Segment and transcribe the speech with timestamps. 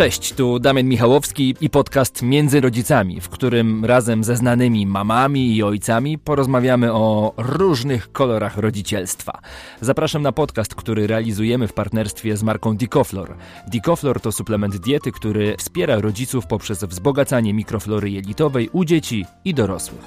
[0.00, 5.62] Cześć, tu Damian Michałowski i podcast Między Rodzicami, w którym razem ze znanymi mamami i
[5.62, 9.40] ojcami porozmawiamy o różnych kolorach rodzicielstwa.
[9.80, 13.36] Zapraszam na podcast, który realizujemy w partnerstwie z marką Dicoflor.
[13.68, 20.04] Dicoflor to suplement diety, który wspiera rodziców poprzez wzbogacanie mikroflory jelitowej u dzieci i dorosłych.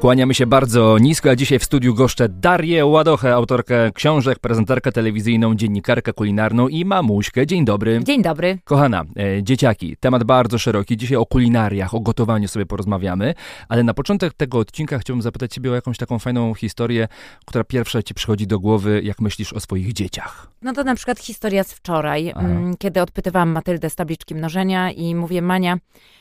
[0.00, 5.54] Kłaniamy się bardzo nisko, a dzisiaj w studiu goszczę Darię Ładochę, autorkę książek, prezenterkę telewizyjną,
[5.54, 7.46] dziennikarkę kulinarną i mamuśkę.
[7.46, 8.00] Dzień dobry.
[8.04, 8.58] Dzień dobry.
[8.64, 10.96] Kochana, e, dzieciaki, temat bardzo szeroki.
[10.96, 13.34] Dzisiaj o kulinariach, o gotowaniu sobie porozmawiamy,
[13.68, 17.08] ale na początek tego odcinka chciałbym zapytać Ciebie o jakąś taką fajną historię,
[17.46, 20.50] która pierwsza Ci przychodzi do głowy, jak myślisz o swoich dzieciach.
[20.62, 25.14] No to na przykład historia z wczoraj, m, kiedy odpytywałam Matyldę z tabliczki mnożenia i
[25.14, 25.78] mówię, Mania,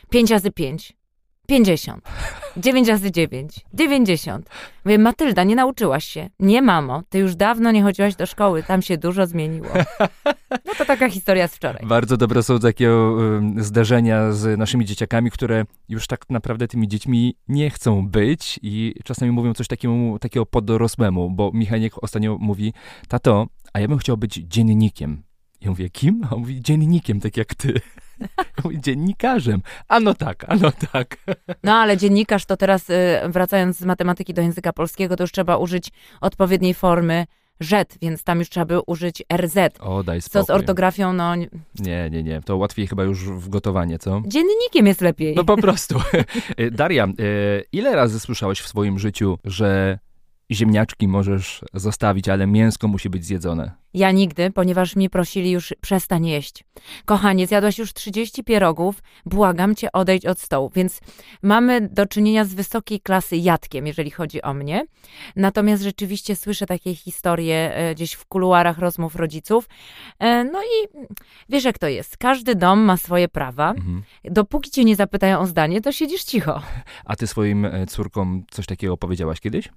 [0.10, 0.94] 5 razy 5.
[1.48, 2.04] 50.
[2.58, 3.66] 9 razy 9.
[3.74, 4.50] 90.
[4.86, 6.30] Mówię, Matylda, nie nauczyłaś się.
[6.40, 9.68] Nie, mamo, ty już dawno nie chodziłaś do szkoły, tam się dużo zmieniło.
[10.66, 11.86] No to taka historia z wczoraj.
[11.86, 17.36] Bardzo dobre są takie um, zdarzenia z naszymi dzieciakami, które już tak naprawdę tymi dziećmi
[17.48, 22.74] nie chcą być i czasami mówią coś takiemu, takiego podorosłemu, bo Michaniek ostatnio mówi,
[23.08, 25.24] tato, a ja bym chciał być dziennikiem.
[25.66, 26.22] Ja mówię, kim?
[26.30, 27.82] A on mówi, dziennikiem, tak jak ty.
[28.38, 29.62] Ja mówię, dziennikarzem.
[29.88, 31.18] A no tak, a no tak.
[31.64, 32.94] No ale dziennikarz to teraz, y,
[33.30, 37.26] wracając z matematyki do języka polskiego, to już trzeba użyć odpowiedniej formy
[37.60, 39.58] rzet, więc tam już trzeba by użyć RZ.
[39.80, 40.46] O, daj Co spokój.
[40.46, 42.42] z ortografią, no Nie, nie, nie.
[42.42, 44.22] To łatwiej chyba już w gotowanie, co?
[44.28, 45.36] dziennikiem jest lepiej.
[45.36, 46.00] No po prostu.
[46.72, 47.12] Daria, e,
[47.72, 50.00] ile razy słyszałeś w swoim życiu, że
[50.52, 53.72] ziemniaczki możesz zostawić, ale mięsko musi być zjedzone?
[53.96, 56.64] Ja nigdy, ponieważ mnie prosili już przestań jeść.
[57.06, 60.72] Kochanie, zjadłaś już 30 pierogów, błagam cię, odejdź od stołu.
[60.76, 61.00] Więc
[61.42, 64.86] mamy do czynienia z wysokiej klasy jadkiem, jeżeli chodzi o mnie.
[65.36, 69.70] Natomiast rzeczywiście słyszę takie historie e, gdzieś w kuluarach rozmów rodziców.
[70.20, 71.06] E, No i
[71.50, 73.70] wiesz jak to jest, każdy dom ma swoje prawa.
[73.70, 74.04] Mhm.
[74.24, 76.62] Dopóki cię nie zapytają o zdanie, to siedzisz cicho.
[77.06, 79.70] A ty swoim e, córkom coś takiego powiedziałaś kiedyś?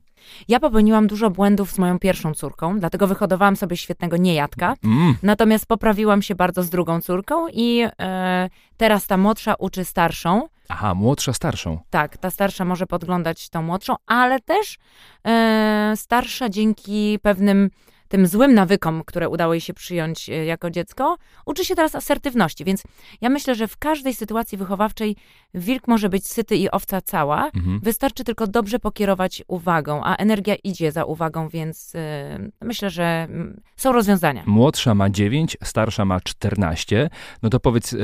[0.49, 4.75] Ja popełniłam dużo błędów z moją pierwszą córką, dlatego wyhodowałam sobie świetnego niejadka.
[4.85, 5.15] Mm.
[5.23, 10.49] Natomiast poprawiłam się bardzo z drugą córką i e, teraz ta młodsza uczy starszą.
[10.69, 11.79] Aha, młodsza starszą.
[11.91, 14.79] Tak, ta starsza może podglądać tą młodszą, ale też
[15.27, 17.71] e, starsza dzięki pewnym
[18.09, 22.65] tym złym nawykom, które udało jej się przyjąć e, jako dziecko, uczy się teraz asertywności.
[22.65, 22.83] Więc
[23.21, 25.17] ja myślę, że w każdej sytuacji wychowawczej
[25.55, 27.51] wilk może być syty i owca cała.
[27.55, 27.81] Mhm.
[27.81, 33.61] Wystarczy tylko dobrze pokierować uwagą, a energia idzie za uwagą, więc e, myślę, że mm,
[33.77, 34.43] są rozwiązania.
[34.47, 37.11] Młodsza ma 9, starsza ma 14.
[37.43, 37.99] No to powiedz, e,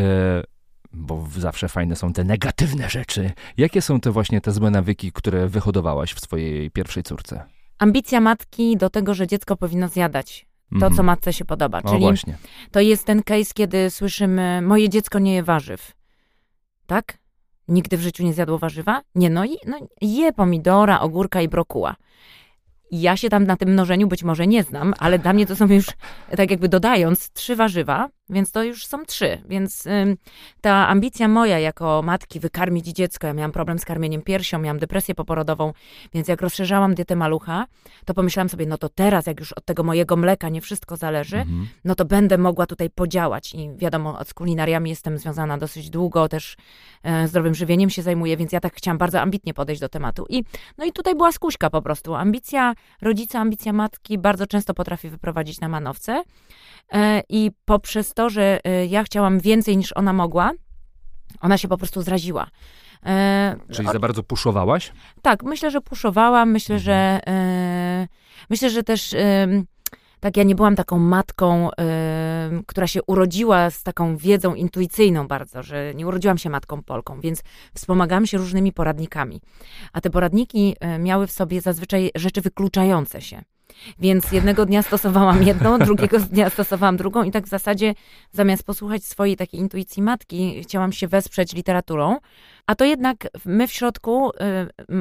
[0.92, 3.30] bo zawsze fajne są te negatywne rzeczy.
[3.56, 7.53] Jakie są te właśnie te złe nawyki, które wyhodowałaś w swojej pierwszej córce?
[7.84, 10.94] Ambicja matki do tego, że dziecko powinno zjadać to, Mhm.
[10.94, 11.80] co matce się podoba.
[11.84, 12.36] No Czyli właśnie.
[12.70, 15.92] to jest ten case, kiedy słyszymy, moje dziecko nie je warzyw.
[16.86, 17.18] Tak?
[17.68, 19.02] Nigdy w życiu nie zjadło warzywa?
[19.14, 21.96] Nie, no, i, no je pomidora, ogórka i brokuła.
[22.90, 25.66] Ja się tam na tym mnożeniu być może nie znam, ale dla mnie to są
[25.66, 25.86] już,
[26.36, 29.42] tak jakby dodając, trzy warzywa, więc to już są trzy.
[29.48, 30.16] Więc ym,
[30.60, 35.14] ta ambicja moja jako matki wykarmić dziecko, ja miałam problem z karmieniem piersią, miałam depresję
[35.14, 35.72] poporodową,
[36.14, 37.66] więc jak rozszerzałam dietę malucha,
[38.04, 41.36] to pomyślałam sobie, no to teraz, jak już od tego mojego mleka nie wszystko zależy,
[41.36, 41.66] Mhm.
[41.84, 43.54] no to będę mogła tutaj podziałać.
[43.54, 46.56] I wiadomo, z kulinariami jestem związana dosyć długo, też
[47.02, 50.26] e, zdrowym żywieniem się zajmuję, więc ja tak chciałam bardzo ambitnie podejść do tematu.
[50.28, 50.44] I,
[50.78, 52.14] no i tutaj była skuśka po prostu.
[52.14, 56.22] Ambicja rodzica, ambicja matki bardzo często potrafi wyprowadzić na manowce.
[56.92, 60.50] E, I poprzez to, że e, ja chciałam więcej niż ona mogła,
[61.40, 62.46] ona się po prostu zraziła.
[63.06, 64.92] E, Czyli za bardzo puszowałaś?
[65.22, 66.84] tak, myślę, że puszowałam, myślę, Mhm.
[66.84, 68.08] że e,
[68.50, 69.64] myślę, że też em,
[70.20, 75.62] tak ja nie byłam taką matką, em, która się urodziła z taką wiedzą intuicyjną bardzo,
[75.62, 77.42] że nie urodziłam się matką Polką, więc
[77.74, 79.40] wspomagałam się różnymi poradnikami.
[79.92, 83.42] A te poradniki e, miały w sobie zazwyczaj rzeczy wykluczające się.
[83.98, 87.94] Więc jednego dnia stosowałam jedną, drugiego dnia stosowałam drugą i tak w zasadzie
[88.32, 92.18] zamiast posłuchać swojej takiej intuicji matki, chciałam się wesprzeć literaturą.
[92.66, 94.34] A to jednak my w środku, y,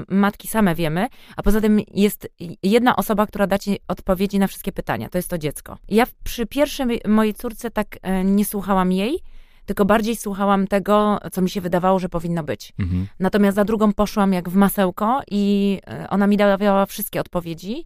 [0.09, 2.29] matki same wiemy, a poza tym jest
[2.63, 5.77] jedna osoba, która da ci odpowiedzi na wszystkie pytania, to jest to dziecko.
[5.89, 9.19] Ja przy pierwszej mojej córce tak e, nie słuchałam jej,
[9.65, 12.73] tylko bardziej słuchałam tego, co mi się wydawało, że powinno być.
[12.79, 13.07] Mhm.
[13.19, 17.85] Natomiast za drugą poszłam jak w masełko i e, ona mi dawała wszystkie odpowiedzi,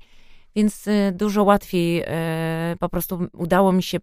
[0.57, 3.97] więc e, dużo łatwiej e, po prostu udało mi się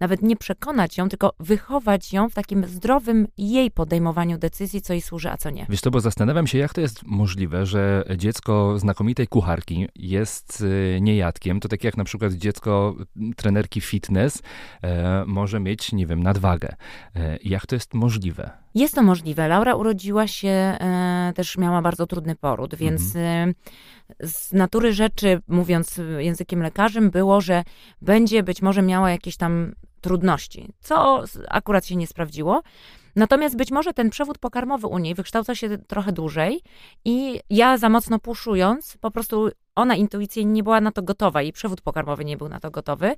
[0.00, 5.02] nawet nie przekonać ją, tylko wychować ją w takim zdrowym jej podejmowaniu decyzji, co jej
[5.02, 5.66] służy, a co nie.
[5.68, 10.98] Wiesz to, bo zastanawiam się, jak to jest możliwe, że dziecko znakomitej kucharki jest y,
[11.00, 11.60] niejadkiem.
[11.60, 12.94] To tak jak na przykład dziecko
[13.36, 14.42] trenerki fitness
[14.82, 16.76] e, może mieć, nie wiem, nadwagę.
[17.16, 18.50] E, jak to jest możliwe?
[18.74, 19.48] Jest to możliwe.
[19.48, 23.54] Laura urodziła się, e, też miała bardzo trudny poród, więc mhm.
[24.20, 27.64] e, z natury rzeczy, mówiąc językiem lekarzem, było, że
[28.02, 32.62] będzie być może miała jakieś tam trudności, co akurat się nie sprawdziło.
[33.16, 36.60] Natomiast być może ten przewód pokarmowy u niej wykształca się trochę dłużej
[37.04, 41.52] i ja za mocno puszując, po prostu ona intuicyjnie nie była na to gotowa i
[41.52, 43.14] przewód pokarmowy nie był na to gotowy,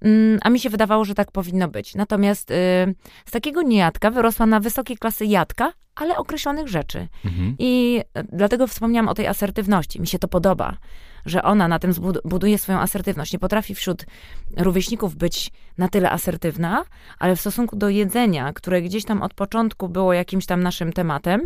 [0.00, 1.94] mm, a mi się wydawało, że tak powinno być.
[1.94, 2.54] Natomiast y,
[3.26, 7.08] z takiego niejadka wyrosła na wysokiej klasy jadka, ale określonych rzeczy.
[7.24, 7.56] Mhm.
[7.58, 8.00] I
[8.32, 10.00] dlatego wspomniałam o tej asertywności.
[10.00, 10.76] Mi się to podoba,
[11.26, 11.92] że ona na tym
[12.24, 13.32] buduje swoją asertywność.
[13.32, 14.06] Nie potrafi wśród
[14.56, 16.84] rówieśników być na tyle asertywna,
[17.18, 21.40] ale w stosunku do jedzenia, które gdzieś tam od początku było jakimś tam naszym tematem,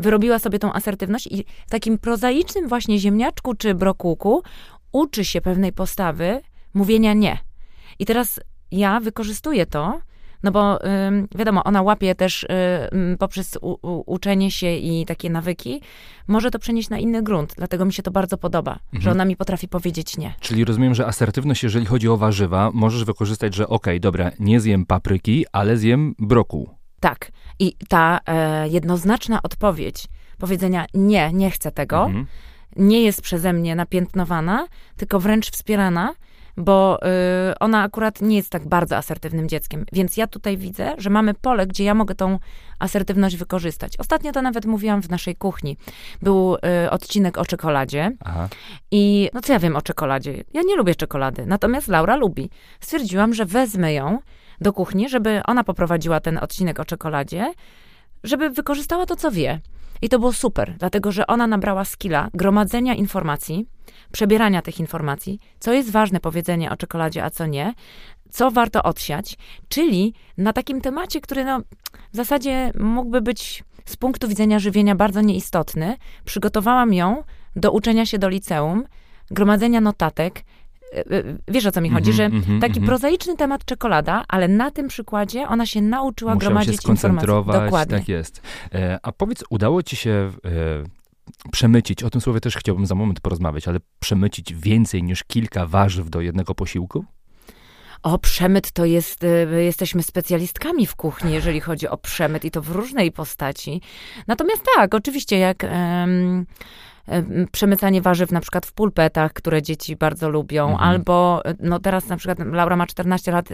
[0.00, 4.42] wyrobiła sobie tą asertywność i w takim prozaicznym właśnie ziemniaczku czy brokułku
[4.92, 6.40] uczy się pewnej postawy
[6.74, 7.38] mówienia nie.
[7.98, 10.00] I teraz ja wykorzystuję to,
[10.42, 10.78] no bo
[11.34, 12.46] wiadomo, ona łapie też
[13.18, 15.80] poprzez u, u, uczenie się i takie nawyki,
[16.28, 17.54] może to przenieść na inny grunt.
[17.56, 19.02] Dlatego mi się to bardzo podoba, mhm.
[19.02, 20.34] że ona mi potrafi powiedzieć nie.
[20.40, 24.60] Czyli rozumiem, że asertywność, jeżeli chodzi o warzywa, możesz wykorzystać, że okej, okay, dobra, nie
[24.60, 26.79] zjem papryki, ale zjem brokuł.
[27.00, 27.32] Tak.
[27.58, 30.04] I ta e, jednoznaczna odpowiedź,
[30.38, 32.26] powiedzenia nie, nie chcę tego, mhm.
[32.76, 34.66] nie jest przeze mnie napiętnowana,
[34.96, 36.14] tylko wręcz wspierana,
[36.56, 36.98] bo
[37.50, 39.84] y, ona akurat nie jest tak bardzo asertywnym dzieckiem.
[39.92, 42.38] Więc ja tutaj widzę, że mamy pole, gdzie ja mogę tą
[42.78, 43.96] asertywność wykorzystać.
[43.96, 45.76] Ostatnio to nawet mówiłam w naszej kuchni.
[46.22, 48.12] Był y, odcinek o czekoladzie.
[48.24, 48.48] Aha.
[48.90, 50.44] I no co ja wiem o czekoladzie?
[50.54, 52.50] Ja nie lubię czekolady, natomiast Laura lubi.
[52.80, 54.18] Stwierdziłam, że wezmę ją
[54.60, 57.52] do kuchni, żeby ona poprowadziła ten odcinek o czekoladzie,
[58.24, 59.60] żeby wykorzystała to, co wie.
[60.02, 63.66] I to było super, dlatego że ona nabrała skilla gromadzenia informacji,
[64.12, 67.74] przebierania tych informacji, co jest ważne powiedzenie o czekoladzie, a co nie,
[68.30, 71.60] co warto odsiać, czyli na takim temacie, który no,
[72.12, 77.24] w zasadzie mógłby być z punktu widzenia żywienia bardzo nieistotny, przygotowałam ją
[77.56, 78.84] do uczenia się do liceum,
[79.30, 80.42] gromadzenia notatek,
[81.48, 82.86] wiesz o co mi chodzi, mm-hmm, że mm-hmm, taki mm-hmm.
[82.86, 87.64] prozaiczny temat czekolada, ale na tym przykładzie ona się nauczyła Musiał gromadzić się skoncentrować.
[87.64, 87.98] Dokładnie.
[87.98, 88.42] Tak jest.
[88.74, 90.30] E, a powiedz, udało ci się
[91.52, 96.10] przemycić, o tym słowie też chciałbym za moment porozmawiać, ale przemycić więcej niż kilka warzyw
[96.10, 97.04] do jednego posiłku?
[98.02, 99.24] O, przemyt to jest,
[99.58, 103.80] jesteśmy specjalistkami w kuchni, jeżeli chodzi o przemyt i to w różnej postaci.
[104.26, 105.66] Natomiast tak, oczywiście, jak.
[107.52, 110.90] Przemycanie warzyw na przykład w pulpetach, które dzieci bardzo lubią, mhm.
[110.90, 113.48] albo no teraz na przykład Laura ma 14 lat,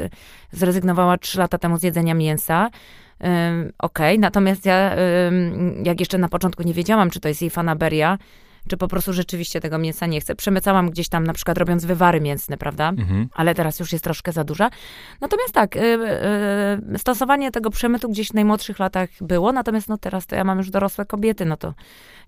[0.53, 2.71] zrezygnowała 3 lata temu z jedzenia mięsa.
[3.19, 4.19] Okej, okay.
[4.19, 4.97] natomiast ja,
[5.85, 8.19] jak jeszcze na początku nie wiedziałam, czy to jest jej fanaberia,
[8.69, 10.35] czy po prostu rzeczywiście tego mięsa nie chcę.
[10.35, 12.89] Przemycałam gdzieś tam na przykład robiąc wywary mięsne, prawda?
[12.89, 13.29] Mhm.
[13.33, 14.71] Ale teraz już jest troszkę za duża.
[15.21, 15.81] Natomiast tak, y,
[16.95, 20.59] y, stosowanie tego przemytu gdzieś w najmłodszych latach było, natomiast no teraz to ja mam
[20.59, 21.75] już dorosłe kobiety, no to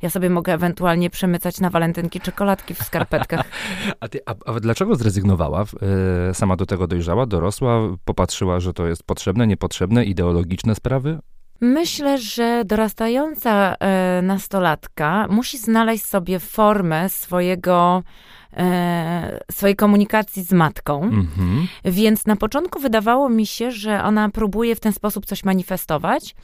[0.02, 3.44] ja sobie mogę ewentualnie przemycać na walentynki czekoladki w skarpetkach.
[4.00, 5.64] a, ty, a, a dlaczego zrezygnowała?
[6.30, 11.18] Y, sama do tego dojrzała, dorosła, popatrzyła, że to jest potrzebne, niepotrzebne, ideologiczne sprawy?
[11.60, 18.02] Myślę, że dorastająca e, nastolatka musi znaleźć sobie formę swojego,
[18.56, 21.02] e, swojej komunikacji z matką.
[21.02, 21.66] Mhm.
[21.84, 26.34] Więc na początku wydawało mi się, że ona próbuje w ten sposób coś manifestować,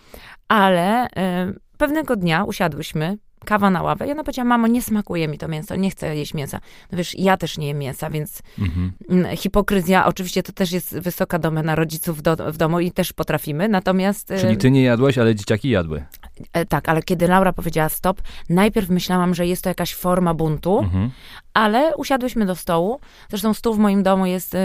[0.48, 4.08] ale e, pewnego dnia usiadłyśmy kawa na ławę.
[4.08, 6.60] I ona powiedziała, mamo, nie smakuje mi to mięso, nie chcę jeść mięsa.
[6.92, 8.92] No wiesz, ja też nie jem mięsa, więc mhm.
[9.36, 14.32] Hipokryzja, oczywiście to też jest wysoka domena rodziców do, w domu i też potrafimy, natomiast...
[14.40, 16.04] Czyli ty nie jadłaś, ale dzieciaki jadły.
[16.52, 20.78] E, tak, ale kiedy Laura powiedziała stop, najpierw myślałam, że jest to jakaś forma buntu,
[20.78, 21.10] mhm.
[21.54, 23.00] Ale usiadłyśmy do stołu.
[23.28, 24.58] Zresztą stół w moim domu jest, y,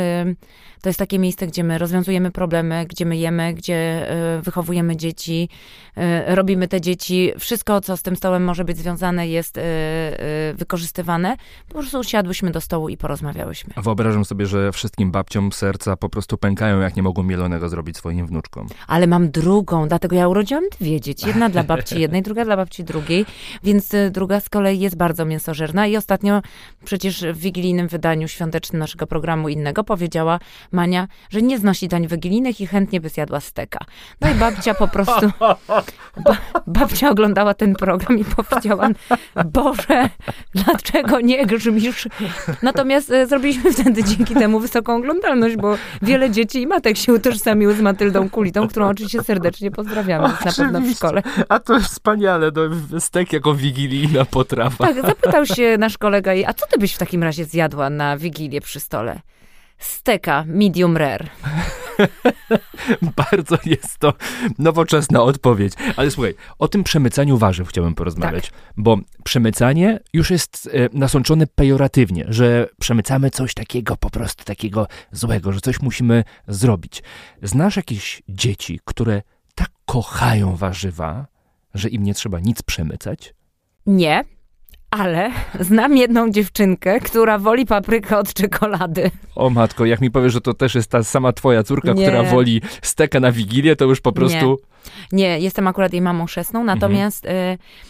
[0.82, 5.50] to jest takie miejsce, gdzie my rozwiązujemy problemy, gdzie my jemy, gdzie y, wychowujemy dzieci,
[5.98, 7.32] y, robimy te dzieci.
[7.40, 9.60] Wszystko, co z tym stołem może być związane, jest
[10.54, 11.38] wykorzystywane.
[11.68, 13.74] Po prostu usiadłyśmy do stołu i porozmawiałyśmy.
[13.78, 18.28] Wyobrażam sobie, że wszystkim babciom serca po prostu pękają, jak nie mogą mielonego zrobić swoim
[18.28, 18.68] wnuczkom.
[18.88, 21.28] Ale mam drugą, dlatego ja urodziłam dwie dzieci.
[21.28, 23.26] Jedna dla babci jednej, druga dla babci drugiej,
[23.64, 26.42] więc druga z kolei jest bardzo mięsożerna i ostatnio
[26.86, 30.40] przecież w wigilijnym wydaniu świątecznym naszego programu innego powiedziała
[30.72, 33.80] Mania, że nie znosi dań wigilijnych i chętnie by zjadła steka.
[34.22, 35.32] No i babcia po prostu,
[36.26, 38.90] ba, babcia oglądała ten program i powiedziała,
[39.46, 40.10] Boże,
[40.56, 42.08] dlaczego nie grzmisz?
[42.64, 47.74] Natomiast e, zrobiliśmy wtedy dzięki temu wysoką oglądalność, bo wiele dzieci i matek się utożsamiły
[47.74, 51.24] z Matyldą Kulitą, którą oczywiście serdecznie pozdrawiamy, jest na pewno w szkole.
[51.50, 54.88] A to wspaniale, no, stek jako wigilijna potrawa.
[54.88, 58.18] Tak, zapytał się nasz kolega jej, a co ty byś w takim razie zjadła na
[58.18, 59.22] wigilię przy stole?
[59.78, 61.30] Steka medium rare.
[63.18, 64.14] Bardzo jest to
[64.58, 65.74] nowoczesna odpowiedź.
[65.96, 68.60] Ale słuchaj, o tym przemycaniu warzyw chciałbym porozmawiać, tak.
[68.78, 75.52] bo przemycanie już jest e, nasączone pejoratywnie, że przemycamy coś takiego, po prostu takiego złego,
[75.52, 77.04] że coś musimy zrobić.
[77.44, 79.22] Znasz jakieś dzieci, które
[79.56, 81.28] tak kochają warzywa,
[81.74, 83.34] że im nie trzeba nic przemycać?
[83.86, 84.24] Nie,
[84.92, 89.12] ale znam jedną dziewczynkę, która woli paprykę od czekolady.
[89.36, 92.08] O matko, jak mi powiesz, że to też jest ta sama twoja córka, nie.
[92.08, 94.60] która woli steka na Wigilię, to już po prostu...
[95.12, 97.26] Nie, nie jestem akurat jej mamą chrzestną, natomiast...
[97.26, 97.54] Mhm.
[97.54, 97.90] Y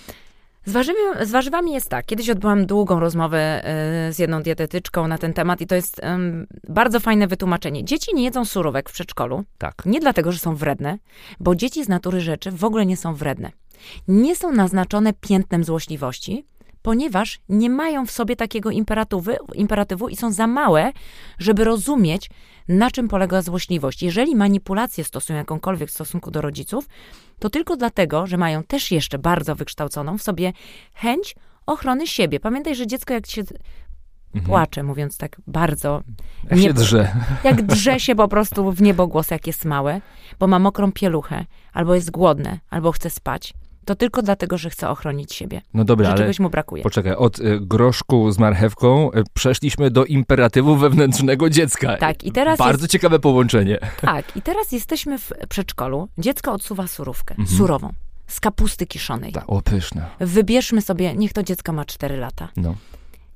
[0.65, 0.87] z,
[1.27, 2.05] z, warzywami jest tak.
[2.05, 3.63] Kiedyś odbyłam długą rozmowę
[4.09, 6.01] y, z jedną dietetyczką na ten temat i to jest y,
[6.69, 7.85] bardzo fajne wytłumaczenie.
[7.85, 9.43] Dzieci nie jedzą surówek w przedszkolu.
[9.57, 9.83] Tak.
[9.85, 10.97] Nie dlatego, że są wredne,
[11.39, 13.51] bo dzieci z natury rzeczy w ogóle nie są wredne.
[14.07, 16.45] Nie są naznaczone piętnem złośliwości,
[16.81, 20.91] ponieważ nie mają w sobie takiego imperatywu, imperatywu i są za małe,
[21.39, 22.29] żeby rozumieć,
[22.67, 24.03] na czym polega złośliwość.
[24.03, 26.87] Jeżeli manipulacje stosują jakąkolwiek w stosunku do rodziców,
[27.39, 30.53] to tylko dlatego, że mają też jeszcze bardzo wykształconą w sobie
[30.93, 32.39] chęć ochrony siebie.
[32.39, 34.45] Pamiętaj, że dziecko jak się mhm.
[34.45, 36.03] płacze, mówiąc tak bardzo...
[36.43, 37.15] Jak nie, się drze.
[37.43, 40.01] Jak drze się po prostu w niebogłos, jak jest małe,
[40.39, 43.53] bo ma mokrą pieluchę, albo jest głodne, albo chce spać
[43.85, 45.61] to tylko dlatego, że chce ochronić siebie.
[45.73, 46.83] No dobra, że ale czegoś mu brakuje.
[46.83, 51.97] Poczekaj, od y, groszku z marchewką y, przeszliśmy do imperatywu wewnętrznego dziecka.
[51.97, 52.91] Tak, i teraz Bardzo jest...
[52.91, 53.79] ciekawe połączenie.
[54.01, 56.07] Tak, i teraz jesteśmy w przedszkolu.
[56.17, 57.57] Dziecko odsuwa surówkę, mhm.
[57.57, 57.93] surową,
[58.27, 59.31] z kapusty kiszonej.
[59.31, 60.05] Tak, o pyszne.
[60.19, 62.49] Wybierzmy sobie, niech to dziecko ma 4 lata.
[62.57, 62.75] No.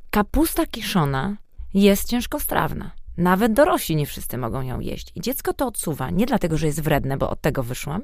[0.09, 1.35] Kapusta kiszona
[1.73, 2.91] jest ciężkostrawna.
[3.17, 5.11] Nawet dorośli nie wszyscy mogą ją jeść.
[5.15, 8.01] I dziecko to odsuwa nie dlatego, że jest wredne, bo od tego wyszłam,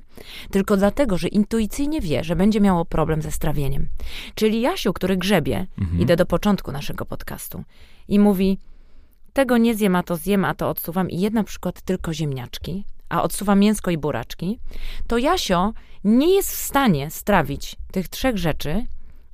[0.52, 3.88] tylko dlatego, że intuicyjnie wie, że będzie miało problem ze strawieniem.
[4.36, 6.02] Czyli Jasiu, który grzebie, mhm.
[6.02, 7.64] idę do początku naszego podcastu
[8.08, 8.60] i mówi,
[9.34, 12.86] tego nie zjem, a to zjem, a to odsuwam i jedna na przykład tylko ziemniaczki,
[13.10, 14.60] a odsuwa mięsko i buraczki,
[15.08, 15.74] to Jasio
[16.04, 18.86] nie jest w stanie strawić tych trzech rzeczy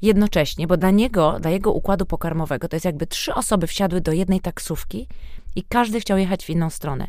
[0.02, 4.12] jednocześnie, bo dla niego, dla jego układu pokarmowego, to jest jakby trzy osoby wsiadły do
[4.12, 5.08] jednej taksówki
[5.56, 7.08] i każdy chciał jechać w inną stronę.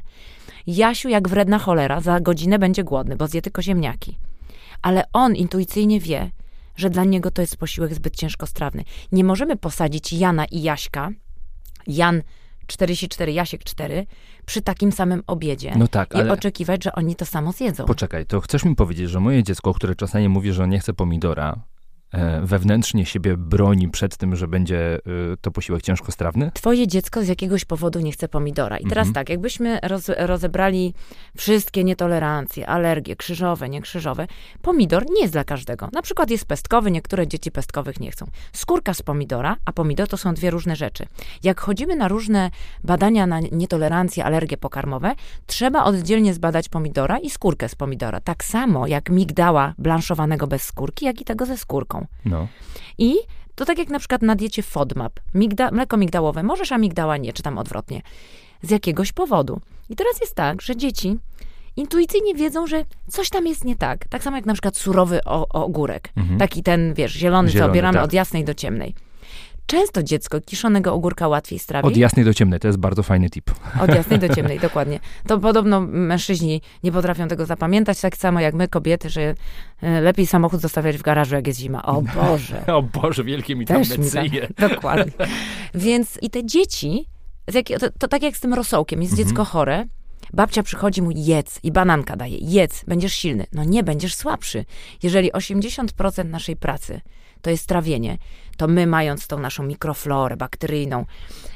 [0.66, 4.18] Jasiu, jak wredna cholera, za godzinę będzie głodny, bo zje tylko ziemniaki.
[4.82, 6.30] Ale on intuicyjnie wie,
[6.76, 8.84] że dla niego to jest posiłek zbyt ciężkostrawny.
[9.12, 11.10] Nie możemy posadzić Jana i Jaśka,
[11.86, 12.22] Jan
[12.66, 14.06] 44, Jasiek 4,
[14.46, 16.32] przy takim samym obiedzie no tak, i ale...
[16.32, 17.84] oczekiwać, że oni to samo zjedzą.
[17.84, 21.60] Poczekaj, to chcesz mi powiedzieć, że moje dziecko, które czasami mówi, że nie chce pomidora,
[22.42, 25.00] wewnętrznie siebie broni przed tym, że będzie e,
[25.40, 26.50] to posiłek ciężkostrawny?
[26.54, 28.78] Twoje dziecko z jakiegoś powodu nie chce pomidora.
[28.78, 29.14] I teraz mhm.
[29.14, 30.94] tak, jakbyśmy roz, rozebrali
[31.36, 34.26] wszystkie nietolerancje, alergie, krzyżowe, niekrzyżowe,
[34.62, 35.88] pomidor nie jest dla każdego.
[35.92, 38.26] Na przykład jest pestkowy, niektóre dzieci pestkowych nie chcą.
[38.52, 41.06] Skórka z pomidora, a pomidor to są dwie różne rzeczy.
[41.42, 42.50] Jak chodzimy na różne
[42.84, 45.14] badania na nietolerancje, alergie pokarmowe,
[45.46, 48.20] trzeba oddzielnie zbadać pomidora i skórkę z pomidora.
[48.20, 51.95] Tak samo jak migdała blanszowanego bez skórki, jak i tego ze skórką.
[52.24, 52.48] No.
[52.98, 53.14] I
[53.54, 55.20] to tak jak na przykład na diecie FODMAP.
[55.34, 58.02] Migda, mleko migdałowe możesz, a migdała nie, czy tam odwrotnie.
[58.62, 59.60] Z jakiegoś powodu.
[59.90, 61.18] I teraz jest tak, że dzieci
[61.76, 64.08] intuicyjnie wiedzą, że coś tam jest nie tak.
[64.08, 66.12] Tak samo jak na przykład surowy o, ogórek.
[66.16, 66.38] Mhm.
[66.38, 68.04] Taki ten, wiesz, zielony, zielony co obieramy tak.
[68.04, 68.94] od jasnej do ciemnej.
[69.66, 71.88] Często dziecko kiszonego ogórka łatwiej strawi.
[71.88, 73.50] Od jasnej do ciemnej, to jest bardzo fajny tip.
[73.80, 75.00] Od jasnej do ciemnej, dokładnie.
[75.26, 79.34] To podobno mężczyźni nie potrafią tego zapamiętać, tak samo jak my, kobiety, że
[79.82, 81.82] e, lepiej samochód zostawiać w garażu, jak jest zima.
[81.82, 82.66] O Boże.
[82.76, 84.48] o Boże, wielkie mi tam mecyje.
[84.68, 85.12] Dokładnie.
[85.74, 87.06] Więc i te dzieci,
[87.80, 89.28] to, to, tak jak z tym rosołkiem, jest mhm.
[89.28, 89.84] dziecko chore,
[90.32, 93.46] Babcia przychodzi mu, jedz i bananka daje, jedz, będziesz silny.
[93.52, 94.64] No nie, będziesz słabszy.
[95.02, 97.00] Jeżeli 80% naszej pracy
[97.42, 98.18] to jest trawienie,
[98.56, 101.04] to my mając tą naszą mikroflorę bakteryjną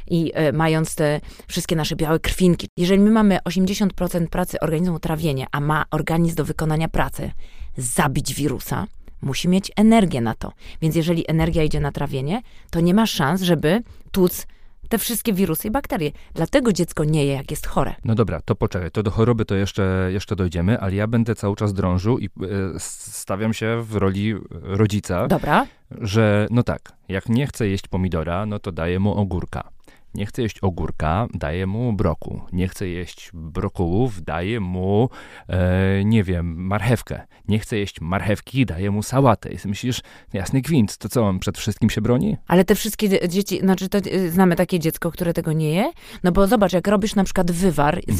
[0.06, 5.46] i y, mając te wszystkie nasze białe krwinki, jeżeli my mamy 80% pracy organizmu trawienie,
[5.52, 7.30] a ma organizm do wykonania pracy
[7.76, 8.86] zabić wirusa,
[9.22, 10.52] musi mieć energię na to.
[10.82, 13.82] Więc jeżeli energia idzie na trawienie, to nie ma szans, żeby
[14.12, 14.46] tłuc
[14.90, 16.10] te wszystkie wirusy i bakterie.
[16.34, 17.94] Dlatego dziecko nie je, jak jest chore.
[18.04, 21.56] No dobra, to poczekaj, to do choroby to jeszcze, jeszcze dojdziemy, ale ja będę cały
[21.56, 22.30] czas drążył i e,
[22.78, 25.66] stawiam się w roli rodzica, Dobra.
[25.90, 29.70] że no tak, jak nie chce jeść pomidora, no to daję mu ogórka.
[30.14, 32.40] Nie chce jeść ogórka, daję mu broku.
[32.52, 35.08] Nie chce jeść brokułów, daję mu,
[35.48, 37.20] e, nie wiem, marchewkę.
[37.48, 39.52] Nie chce jeść marchewki, daję mu sałatę.
[39.52, 40.00] I myślisz,
[40.32, 42.36] jasny gwint, to co, on przed wszystkim się broni?
[42.46, 45.92] Ale te wszystkie dzie- dzieci, znaczy to y, znamy takie dziecko, które tego nie je?
[46.24, 48.16] No bo zobacz, jak robisz na przykład wywar z Mhm.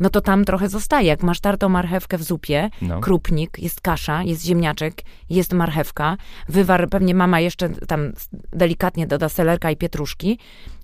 [0.00, 1.06] No to tam trochę zostaje.
[1.08, 3.00] Jak masz tartą marchewkę w zupie, No.
[3.00, 6.16] krupnik, jest kasza, jest ziemniaczek, jest marchewka,
[6.48, 8.12] wywar, pewnie mama jeszcze tam
[8.52, 10.38] delikatnie doda selerka i pietruszki.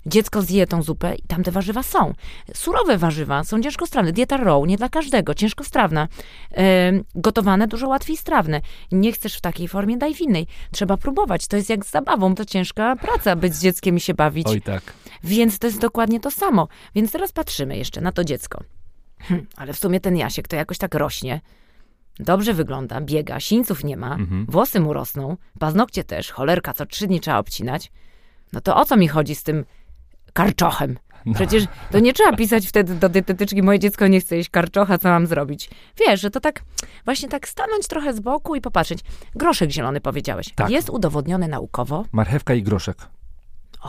[0.05, 2.13] Dziecko zje tą zupę i tam te warzywa są.
[2.53, 4.11] Surowe warzywa są ciężkostrawne.
[4.11, 6.07] Dieta raw, nie dla każdego, ciężkostrawna.
[6.87, 8.61] Ym, gotowane dużo łatwiej strawne.
[8.91, 10.47] Nie chcesz w takiej formie, daj w innej.
[10.71, 11.47] Trzeba próbować.
[11.47, 14.47] To jest jak z zabawą, to ciężka praca być z dzieckiem i się bawić.
[14.47, 14.93] Oj tak.
[15.23, 16.67] Więc to jest dokładnie to samo.
[16.95, 18.63] Więc teraz patrzymy jeszcze na to dziecko.
[19.19, 21.41] Hm, ale w sumie ten Jasiek to jakoś tak rośnie.
[22.19, 24.45] Dobrze wygląda, biega, sińców nie ma, Mhm.
[24.49, 27.91] włosy mu rosną, paznokcie też, cholerka, co trzy dni trzeba obcinać.
[28.53, 29.65] No to o co mi chodzi z tym
[30.33, 30.97] karczochem?
[31.25, 31.33] No.
[31.33, 35.09] Przecież to nie trzeba pisać wtedy do dietetyczki, moje dziecko nie chce jeść karczocha, co
[35.09, 35.69] mam zrobić?
[35.99, 36.63] Wiesz, że to tak,
[37.05, 38.99] właśnie tak stanąć trochę z boku i popatrzeć.
[39.35, 40.49] Groszek zielony powiedziałeś.
[40.55, 40.69] Tak.
[40.69, 42.05] Jest udowodnione naukowo.
[42.11, 42.97] Marchewka i groszek.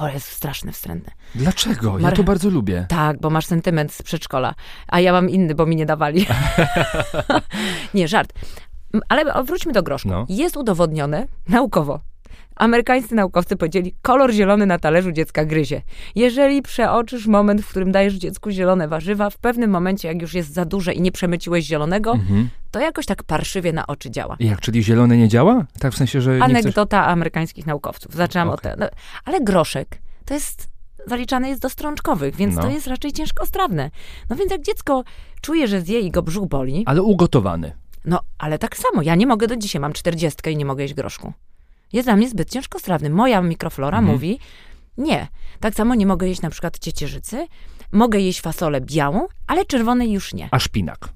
[0.00, 1.12] O, jest straszne, wstrętne.
[1.34, 1.98] Dlaczego?
[1.98, 2.86] Ja Marche- to bardzo lubię.
[2.88, 4.54] Tak, bo masz sentyment z przedszkola,
[4.88, 6.26] a ja mam inny, bo mi nie dawali.
[7.94, 8.32] nie, żart.
[9.08, 10.08] Ale wróćmy do groszku.
[10.08, 10.26] No.
[10.28, 12.00] Jest udowodnione naukowo.
[12.58, 15.82] Amerykańscy naukowcy powiedzieli, kolor zielony na talerzu dziecka gryzie.
[16.14, 20.52] Jeżeli przeoczysz moment, w którym dajesz dziecku zielone warzywa, w pewnym momencie, jak już jest
[20.52, 22.48] za duże i nie przemyciłeś zielonego, Mhm.
[22.70, 24.36] to jakoś tak parszywie na oczy działa.
[24.40, 25.66] Jak, czyli zielone nie działa?
[25.80, 26.50] Tak w sensie, że nie chcesz...
[26.50, 28.14] Anegdota amerykańskich naukowców.
[28.14, 28.54] Zaczęłam Okej.
[28.54, 28.76] od tego.
[28.84, 30.68] No, ale groszek to jest
[31.06, 32.62] zaliczany jest do strączkowych, więc No.
[32.62, 33.90] to jest raczej ciężkostrawne.
[34.30, 35.04] No więc jak dziecko
[35.40, 37.72] czuje, że zje i go brzuch boli, Ale ugotowany.
[38.04, 40.94] no ale tak samo, ja nie mogę do dzisiaj, mam czterdziestkę i nie mogę jeść
[40.94, 41.32] groszku.
[41.92, 43.10] Jest dla mnie zbyt ciężkostrawny.
[43.10, 44.14] Moja mikroflora Mhm.
[44.14, 44.38] mówi,
[44.96, 45.26] nie.
[45.60, 47.46] Tak samo nie mogę jeść na przykład ciecierzycy,
[47.92, 50.48] mogę jeść fasolę białą, ale czerwonej już nie.
[50.50, 51.08] A szpinak.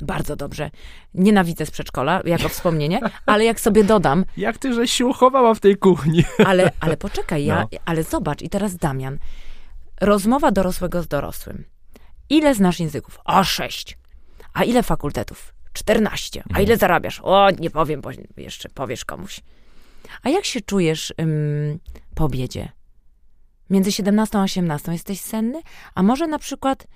[0.00, 0.70] Bardzo dobrze.
[1.14, 5.60] Nienawidzę z przedszkola, jako wspomnienie, ale jak sobie dodam, Jak ty żeś się uchowała w
[5.60, 6.24] tej kuchni?
[6.46, 7.78] Ale, ale poczekaj, ja, No.
[7.84, 9.18] ale zobacz, i teraz Damian.
[10.00, 11.64] Rozmowa dorosłego z dorosłym.
[12.30, 13.18] Ile znasz języków?
[13.24, 13.98] O, sześć.
[14.54, 15.54] A ile fakultetów?
[15.72, 16.40] Czternaście.
[16.40, 16.66] A Mhm.
[16.66, 17.20] ile zarabiasz?
[17.24, 19.40] O, nie powiem, bo jeszcze powiesz komuś.
[20.22, 21.78] A jak się czujesz ym,
[22.14, 22.68] po obiedzie?
[23.70, 25.62] Między 17 a 18 jesteś senny?
[25.94, 26.86] A może na przykład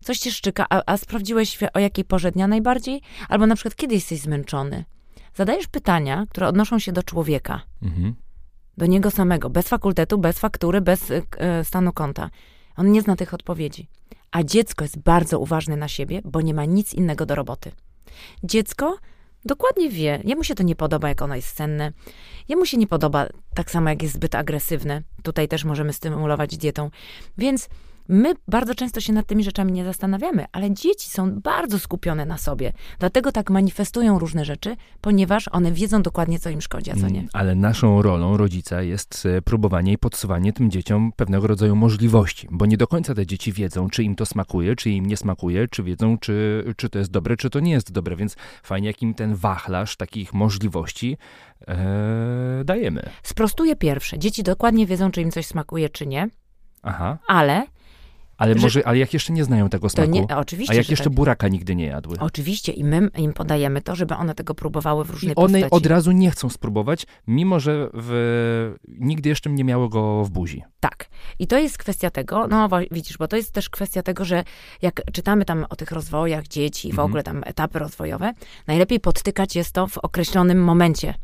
[0.00, 3.00] coś cię szczyka, a, a sprawdziłeś o jakiej porze dnia najbardziej?
[3.28, 4.84] Albo na przykład kiedy jesteś zmęczony?
[5.34, 8.14] Zadajesz pytania, które odnoszą się do człowieka Mhm.
[8.76, 11.22] do niego samego, bez fakultetu, bez faktury, bez y,
[11.64, 12.30] stanu konta.
[12.76, 13.88] On nie zna tych odpowiedzi.
[14.30, 17.72] A dziecko jest bardzo uważne na siebie, bo nie ma nic innego do roboty.
[18.44, 18.98] Dziecko
[19.46, 21.92] dokładnie wie, jemu się to nie podoba, jak ono jest senne.
[22.48, 25.02] Jemu się nie podoba tak samo, jak jest zbyt agresywne.
[25.22, 26.90] Tutaj też możemy stymulować dietą.
[27.38, 27.68] Więc
[28.08, 32.38] my bardzo często się nad tymi rzeczami nie zastanawiamy, ale dzieci są bardzo skupione na
[32.38, 32.72] sobie.
[32.98, 37.18] Dlatego tak manifestują różne rzeczy, ponieważ one wiedzą dokładnie, co im szkodzi, a co nie.
[37.18, 42.48] Mm, Ale naszą rolą rodzica jest e, próbowanie i podsuwanie tym dzieciom pewnego rodzaju możliwości,
[42.50, 45.68] bo nie do końca te dzieci wiedzą, czy im to smakuje, czy im nie smakuje,
[45.68, 49.02] czy wiedzą, czy, czy to jest dobre, czy to nie jest dobre, więc fajnie, jak
[49.02, 51.16] im ten wachlarz takich możliwości
[51.68, 53.02] e, dajemy.
[53.22, 54.18] Sprostuję pierwsze.
[54.18, 56.28] Dzieci dokładnie wiedzą, czy im coś smakuje, czy nie,
[56.82, 57.66] Aha, ale
[58.38, 61.04] ale Że- może, ale jak jeszcze nie znają tego smaku, nie, oczywiście, a jak jeszcze
[61.04, 61.12] tak.
[61.14, 62.16] buraka nigdy nie jadły.
[62.20, 65.74] Oczywiście i my im podajemy to, żeby one tego próbowały w różnej I one postaci.
[65.74, 70.62] od razu nie chcą spróbować, mimo że w, nigdy jeszcze nie miało go w buzi.
[70.80, 71.08] Tak.
[71.38, 74.44] I to jest kwestia tego, no widzisz, bo to jest też kwestia tego, że
[74.82, 77.06] jak czytamy tam o tych rozwojach dzieci i w Mhm.
[77.06, 78.32] ogóle tam etapy rozwojowe,
[78.66, 81.14] najlepiej podtykać jest to w określonym momencie.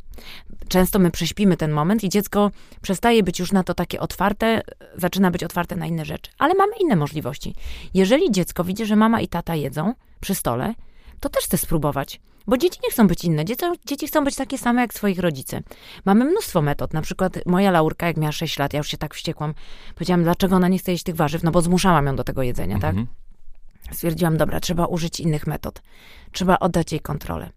[0.67, 4.61] Często my prześpimy ten moment i dziecko przestaje być już na to takie otwarte,
[4.95, 6.31] zaczyna być otwarte na inne rzeczy.
[6.37, 7.55] Ale mamy inne możliwości.
[7.93, 10.73] Jeżeli dziecko widzi, że mama i tata jedzą przy stole,
[11.19, 12.19] to też chce spróbować.
[12.47, 13.45] Bo dzieci nie chcą być inne.
[13.45, 15.61] Dzieci, dzieci chcą być takie same jak swoich rodzice.
[16.05, 16.93] Mamy mnóstwo metod.
[16.93, 19.53] Na przykład moja Laurka, jak miała 6 lat, ja już się tak wściekłam.
[19.95, 21.43] Powiedziałam, dlaczego ona nie chce jeść tych warzyw?
[21.43, 22.95] No bo zmuszałam ją do tego jedzenia, tak?
[23.91, 25.81] Stwierdziłam, dobra, trzeba użyć innych metod.
[26.31, 27.49] Trzeba oddać jej kontrolę.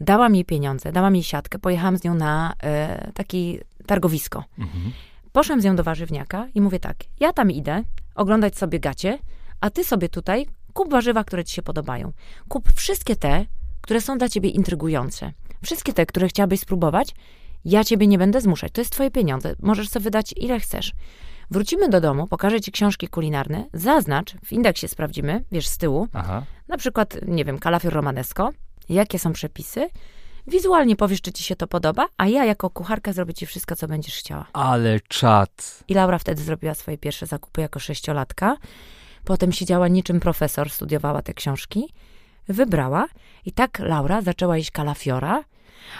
[0.00, 4.44] Dałam jej pieniądze, dałam jej siatkę, pojechałam z nią na e, taki targowisko.
[4.58, 4.92] Mhm.
[5.32, 7.82] Poszłam z nią do warzywniaka i mówię tak, ja tam idę
[8.14, 9.18] oglądać sobie gacie,
[9.60, 12.12] a ty sobie tutaj kup warzywa, które ci się podobają.
[12.48, 13.46] Kup wszystkie te,
[13.80, 15.32] które są dla ciebie intrygujące.
[15.62, 17.14] Wszystkie te, które chciałabyś spróbować,
[17.64, 18.72] ja ciebie nie będę zmuszać.
[18.72, 19.54] To jest twoje pieniądze.
[19.62, 20.92] Możesz sobie wydać ile chcesz.
[21.50, 26.42] Wrócimy do domu, pokażę ci książki kulinarne, zaznacz, w indeksie sprawdzimy, wiesz, z tyłu, Aha.
[26.68, 28.50] na przykład, nie wiem, kalafior romanesco,
[28.88, 29.88] jakie są przepisy,
[30.46, 33.88] wizualnie powiesz, czy ci się to podoba, a ja jako kucharka zrobię ci wszystko, co
[33.88, 34.46] będziesz chciała.
[34.52, 35.84] Ale czad.
[35.88, 38.56] I Laura wtedy zrobiła swoje pierwsze zakupy jako sześciolatka.
[39.24, 41.92] Potem siedziała niczym profesor, studiowała te książki,
[42.48, 43.06] wybrała
[43.44, 45.44] i tak Laura zaczęła jeść kalafiora,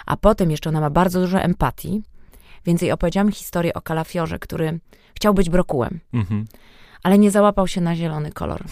[0.07, 2.03] a potem jeszcze ona ma bardzo dużo empatii,
[2.66, 4.79] więc jej opowiedziałam historię o kalafiorze, który
[5.14, 6.44] chciał być brokułem, Mhm.
[7.02, 8.64] ale nie załapał się na zielony kolor.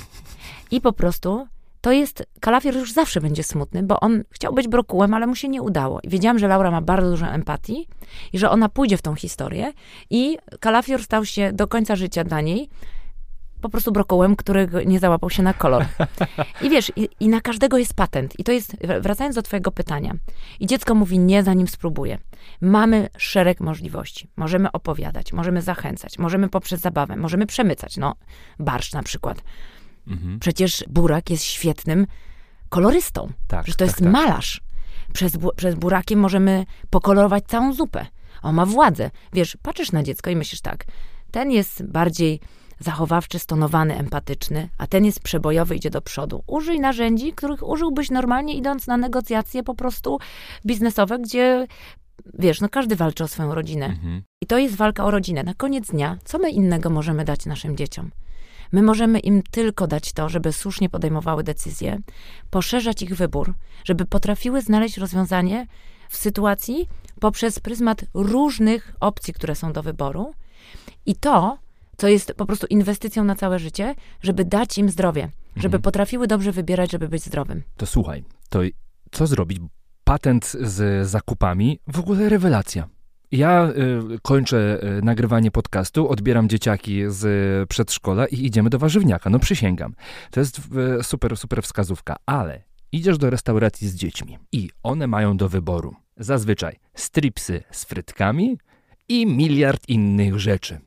[0.70, 1.46] I po prostu
[1.80, 5.48] to jest, kalafior już zawsze będzie smutny, bo on chciał być brokułem, ale mu się
[5.48, 6.00] nie udało.
[6.02, 7.88] I wiedziałam, że Laura ma bardzo dużo empatii
[8.33, 9.72] i że ona pójdzie w tą historię
[10.11, 12.68] i kalafior stał się do końca życia dla niej
[13.64, 15.85] po prostu brokułem, który nie załapał się na kolor.
[16.62, 18.38] I wiesz, i, i na każdego jest patent.
[18.40, 20.14] I to jest, wracając do twojego pytania,
[20.61, 22.18] i dziecko mówi nie, zanim spróbuje.
[22.61, 24.29] Mamy szereg możliwości.
[24.37, 27.96] Możemy opowiadać, możemy zachęcać, możemy poprzez zabawę, możemy przemycać.
[27.96, 28.14] No,
[28.59, 29.42] barszcz na przykład.
[30.07, 30.38] Mhm.
[30.38, 32.07] Przecież burak jest świetnym
[32.68, 33.33] kolorystą.
[33.48, 34.12] Tak, Że to jest tak, tak.
[34.12, 34.61] malarz.
[35.12, 38.07] Przez, bu- przez burakiem możemy pokolorować całą zupę.
[38.42, 39.11] On ma władzę.
[39.33, 40.85] Wiesz, patrzysz na dziecko i myślisz tak,
[41.31, 42.40] ten jest bardziej
[42.79, 46.43] zachowawczy, stonowany, empatyczny, a ten jest przebojowy, idzie do przodu.
[46.47, 50.19] Użyj narzędzi, których użyłbyś normalnie idąc na negocjacje po prostu
[50.67, 51.67] biznesowe, gdzie
[52.39, 53.87] wiesz, no każdy walczy o swoją rodzinę.
[53.87, 54.23] Mhm.
[54.41, 55.43] I to jest walka o rodzinę.
[55.43, 58.11] Na koniec dnia, co my innego możemy dać naszym dzieciom?
[58.73, 61.99] My możemy im tylko dać to, żeby słusznie podejmowały decyzje,
[62.51, 65.67] poszerzać ich wybór, żeby potrafiły znaleźć rozwiązanie
[66.09, 66.89] w sytuacji
[67.21, 70.35] poprzez pryzmat różnych opcji, które są do wyboru.
[71.07, 71.59] I to,
[71.96, 75.83] co jest po prostu inwestycją na całe życie, żeby dać im zdrowie, żeby Mhm.
[75.83, 77.62] potrafiły dobrze wybierać, żeby być zdrowym.
[77.76, 78.61] To słuchaj, to
[79.11, 79.61] co zrobić?
[80.04, 82.88] Patent z zakupami, w ogóle rewelacja.
[83.33, 89.30] Ja y, kończę y, nagrywanie podcastu, odbieram dzieciaki z y, przedszkola i idziemy do warzywniaka.
[89.30, 89.94] No przysięgam.
[90.30, 90.61] To jest
[91.02, 96.76] super, super wskazówka, ale idziesz do restauracji z dziećmi i one mają do wyboru zazwyczaj
[96.94, 98.59] stripsy z frytkami
[99.09, 100.78] i miliard innych rzeczy.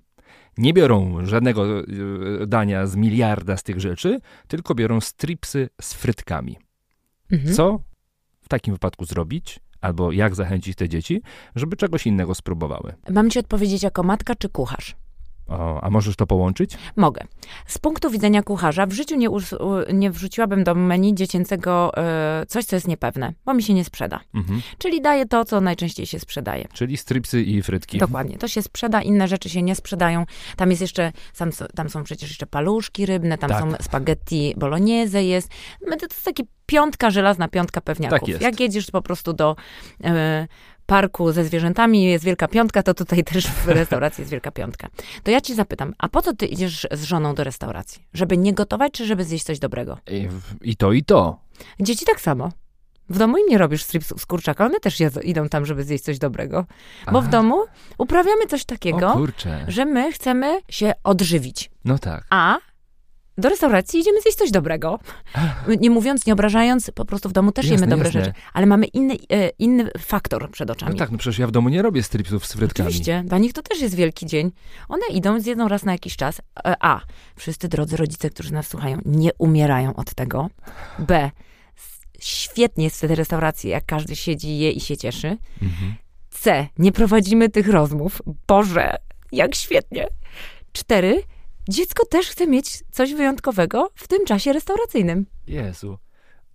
[0.57, 6.57] Nie biorą żadnego y, dania z miliarda z tych rzeczy, tylko biorą stripsy z frytkami.
[7.31, 7.55] Mhm.
[7.55, 7.79] Co
[8.41, 11.21] w takim wypadku zrobić, albo jak zachęcić te dzieci,
[11.55, 12.93] żeby czegoś innego spróbowały?
[13.09, 14.95] Mam ci odpowiedzieć jako matka czy kucharz?
[15.47, 16.77] O, a możesz to połączyć?
[16.95, 17.21] Mogę.
[17.67, 19.55] Z punktu widzenia kucharza w życiu nie, us-
[19.93, 24.19] nie wrzuciłabym do menu dziecięcego e, coś, co jest niepewne, bo mi się nie sprzeda.
[24.35, 24.61] Mhm.
[24.77, 26.67] Czyli daję to, co najczęściej się sprzedaje.
[26.73, 27.97] Czyli stripsy i frytki.
[27.97, 28.37] Dokładnie.
[28.37, 30.25] To się sprzeda, inne rzeczy się nie sprzedają.
[30.55, 33.59] Tam jest jeszcze, tam, są- tam są przecież jeszcze paluszki rybne, tam Tak.
[33.61, 35.49] są spaghetti bolognese jest.
[35.87, 38.19] No To jest taki piątka, żelazna piątka pewniaków.
[38.19, 38.41] Tak jest.
[38.41, 39.55] Jak jedziesz po prostu do
[40.03, 40.47] e,
[40.87, 44.87] parku ze zwierzętami, jest wielka piątka, to tutaj też w restauracji jest wielka piątka.
[45.23, 48.03] To ja ci zapytam, a po co ty idziesz z żoną do restauracji?
[48.13, 49.97] Żeby nie gotować, czy żeby zjeść coś dobrego?
[50.11, 50.27] I,
[50.61, 51.39] I to, i to.
[51.79, 52.51] Dzieci tak samo.
[53.09, 56.03] W domu im nie robisz stripsów z kurczaka, one też jedzą, idą tam, żeby zjeść
[56.03, 56.65] coś dobrego.
[57.11, 57.31] Bo w Aha.
[57.31, 57.65] domu
[57.97, 59.15] uprawiamy coś takiego,
[59.67, 61.71] że my chcemy się odżywić.
[61.85, 62.25] No tak.
[62.29, 62.57] A
[63.37, 64.99] do restauracji idziemy zjeść coś dobrego.
[65.79, 68.25] Nie mówiąc, nie obrażając, po prostu w domu też Jasne, jemy dobre jasne.
[68.25, 68.33] rzeczy.
[68.53, 70.95] Ale mamy inny, e, inny faktor przed No oczami.
[70.97, 72.89] tak, no przecież ja w domu nie robię stripsów z frytkami.
[72.89, 74.51] Oczywiście, dla nich to też jest wielki dzień.
[74.89, 76.39] One idą, zjedzą raz na jakiś czas.
[76.65, 77.01] E, A,
[77.35, 80.49] wszyscy drodzy rodzice, którzy nas słuchają, nie umierają od tego.
[80.99, 81.31] B,
[82.19, 85.37] świetnie jest w tej restauracji, jak każdy siedzi, je i się cieszy.
[85.61, 85.95] Mhm.
[86.29, 88.21] C, nie prowadzimy tych rozmów.
[88.47, 88.95] Boże,
[89.31, 90.07] jak świetnie.
[90.71, 91.21] Cztery,
[91.69, 95.25] dziecko też chce mieć coś wyjątkowego w tym czasie restauracyjnym.
[95.47, 95.97] Jezu.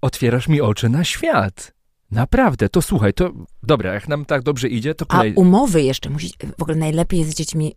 [0.01, 1.73] Otwierasz mi oczy na świat.
[2.11, 3.31] Naprawdę, to słuchaj, to
[3.63, 5.35] dobra, jak nam tak dobrze idzie, to A kolej...
[5.35, 7.75] umowy jeszcze musi, w ogóle najlepiej jest z dziećmi,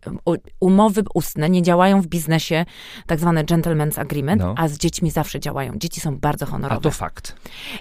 [0.60, 2.64] umowy ustne nie działają w biznesie,
[3.06, 4.54] tak zwane gentleman's agreement, No.
[4.58, 5.72] a z dziećmi zawsze działają.
[5.78, 6.80] Dzieci są bardzo A honorowe.
[6.82, 7.36] to fakt.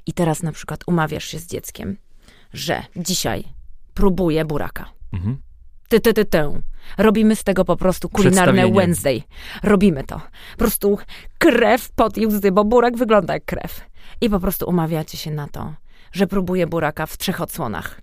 [0.05, 1.97] I teraz na przykład umawiasz się z dzieckiem,
[2.53, 3.43] że dzisiaj
[3.93, 4.85] próbuję buraka.
[5.13, 5.37] Mhm.
[5.89, 6.61] Ty, ty, ty, ty.
[6.97, 8.71] Robimy z tego po prostu kulinarne.
[8.71, 9.21] Wednesday.
[9.63, 10.21] Robimy to.
[10.51, 10.97] Po prostu
[11.37, 13.81] krew pod i łzy, bo burak wygląda jak krew.
[14.21, 15.73] I po prostu umawiacie się na to,
[16.11, 18.01] że próbuje buraka w trzech odsłonach.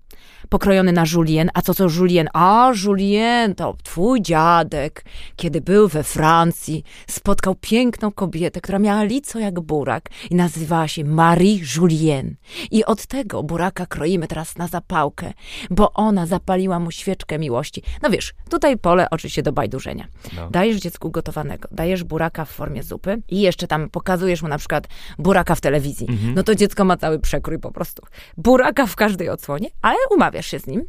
[0.52, 1.50] Pokrojony na julien.
[1.54, 2.28] A co co julien?
[2.32, 5.04] A, julien to twój dziadek,
[5.36, 11.04] kiedy był we Francji, spotkał piękną kobietę, która miała lico jak burak i nazywała się
[11.04, 12.34] Marie Julien.
[12.70, 15.32] I od tego buraka kroimy teraz na zapałkę,
[15.70, 17.82] bo ona zapaliła mu świeczkę miłości.
[18.02, 20.06] No wiesz, tutaj pole oczywiście do bajdurzenia.
[20.36, 20.50] No.
[20.50, 24.88] Dajesz dziecku gotowanego, dajesz buraka w formie zupy i jeszcze tam pokazujesz mu na przykład
[25.18, 26.06] buraka w telewizji.
[26.10, 26.34] Mhm.
[26.34, 28.02] No to dziecko ma cały przekrój po prostu.
[28.36, 30.84] Buraka w każdej odsłonie, ale umawiasz się z nim,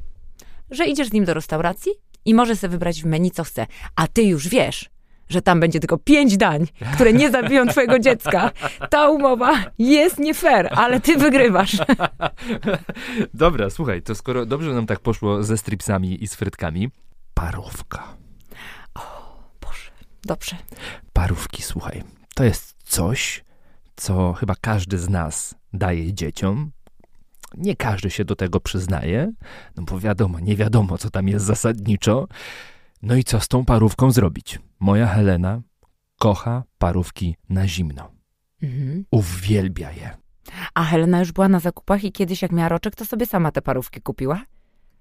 [0.71, 1.91] że idziesz z nim do restauracji
[2.25, 3.67] i może sobie wybrać w menu, co chce.
[3.95, 4.89] A ty już wiesz,
[5.29, 8.51] że tam będzie tylko pięć dań, które nie zabiją twojego dziecka.
[8.89, 11.77] Ta umowa jest nie fair, ale ty wygrywasz.
[13.33, 16.89] Dobra, słuchaj, to skoro dobrze nam tak poszło ze stripsami i z frytkami,
[17.33, 18.03] parówka.
[19.61, 19.91] Boże,
[20.23, 20.55] dobrze.
[21.13, 22.03] Parówki, słuchaj,
[22.35, 23.43] to jest coś,
[23.95, 26.71] co chyba każdy z nas daje dzieciom.
[27.57, 29.31] Nie każdy się do tego przyznaje,
[29.75, 32.27] no bo wiadomo, nie wiadomo, co tam jest zasadniczo.
[33.01, 34.59] No i co z tą parówką zrobić?
[34.79, 35.61] Moja Helena
[36.19, 38.11] kocha parówki na zimno.
[38.63, 39.05] Mhm.
[39.11, 40.17] Uwielbia je.
[40.73, 43.61] A Helena już była na zakupach i kiedyś jak miała roczek, to sobie sama te
[43.61, 44.41] parówki kupiła?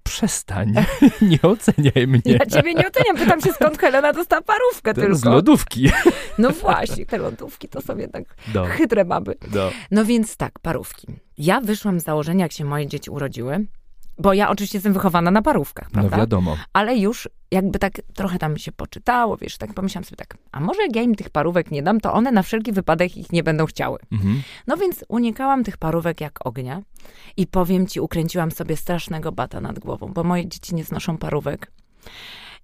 [0.03, 0.73] Przestań,
[1.21, 2.21] nie oceniaj mnie.
[2.25, 5.15] Ja ciebie nie oceniam, pytam się skąd Helena dostała parówkę tylko.
[5.15, 5.89] z lodówki.
[6.37, 9.35] No właśnie, te lodówki to sobie tak No, chytre baby.
[9.55, 9.69] no.
[9.91, 11.07] No więc tak, parówki.
[11.37, 13.65] Ja wyszłam z założenia, jak się moje dzieci urodziły,
[14.17, 16.17] bo ja oczywiście jestem wychowana na parówkach, no prawda?
[16.17, 16.57] wiadomo.
[16.73, 20.81] Ale już jakby tak trochę tam się poczytało, wiesz, tak pomyślałam sobie tak, a może
[20.81, 23.65] jak ja im tych parówek nie dam, to one na wszelki wypadek ich nie będą
[23.65, 23.99] chciały.
[24.11, 24.41] Mhm.
[24.67, 26.81] No więc unikałam tych parówek jak ognia
[27.37, 31.71] i powiem ci, ukręciłam sobie strasznego bata nad głową, bo moje dzieci nie znoszą parówek.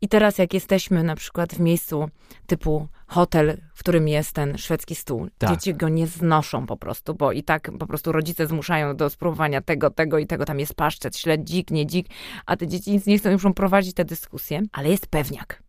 [0.02, 2.10] I teraz jak jesteśmy na przykład w miejscu
[2.48, 5.50] typu hotel, w którym jest ten szwedzki stół, Tak.
[5.50, 9.62] dzieci go nie znoszą po prostu, bo i tak po prostu rodzice zmuszają do spróbowania
[9.62, 12.08] tego, tego i tego, tam jest paszczet, śledź, dzik, nie dzik,
[12.46, 15.64] a te dzieci nic nie chcą, muszą prowadzić te dyskusje, ale jest pewniak.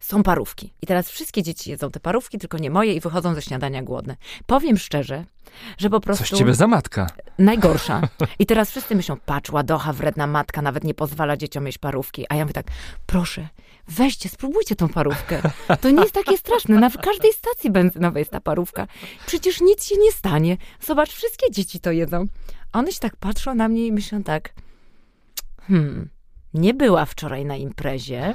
[0.00, 0.72] Są parówki.
[0.82, 4.16] I teraz wszystkie dzieci jedzą te parówki, tylko nie moje i wychodzą ze śniadania głodne.
[4.46, 5.24] Powiem szczerze,
[5.78, 7.06] że po prostu Coś ciebie za matka.
[7.38, 8.00] najgorsza.
[8.38, 12.26] I teraz wszyscy myślą, patrz, ładocha, wredna matka, nawet nie pozwala dzieciom jeść parówki.
[12.28, 12.66] A ja mówię tak,
[13.06, 13.48] proszę,
[13.88, 15.42] weźcie, spróbujcie tą parówkę.
[15.80, 16.78] To nie jest takie straszne.
[16.78, 18.86] Na każdej stacji benzynowej jest ta parówka.
[19.26, 20.56] Przecież nic się nie stanie.
[20.80, 22.26] Zobacz, wszystkie dzieci to jedzą.
[22.72, 24.54] A one się tak patrzą na mnie i myślą tak,
[25.68, 26.08] hmm,
[26.54, 28.34] nie była wczoraj na imprezie.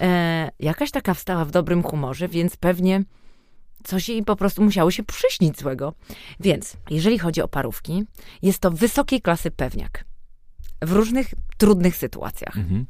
[0.00, 3.02] E, jakaś taka wstała w dobrym humorze, więc pewnie
[3.84, 5.92] coś jej po prostu musiało się przyśnić złego.
[6.40, 8.04] Więc, jeżeli chodzi o parówki,
[8.42, 10.04] jest to wysokiej klasy pewniak.
[10.82, 11.26] W różnych
[11.58, 12.56] trudnych sytuacjach.
[12.56, 12.86] Mhm.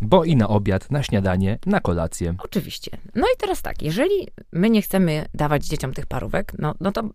[0.00, 2.34] Bo i na obiad, na śniadanie, na kolację.
[2.38, 2.90] Oczywiście.
[3.14, 7.10] No i teraz tak, jeżeli my nie chcemy dawać dzieciom tych parówek, no, no to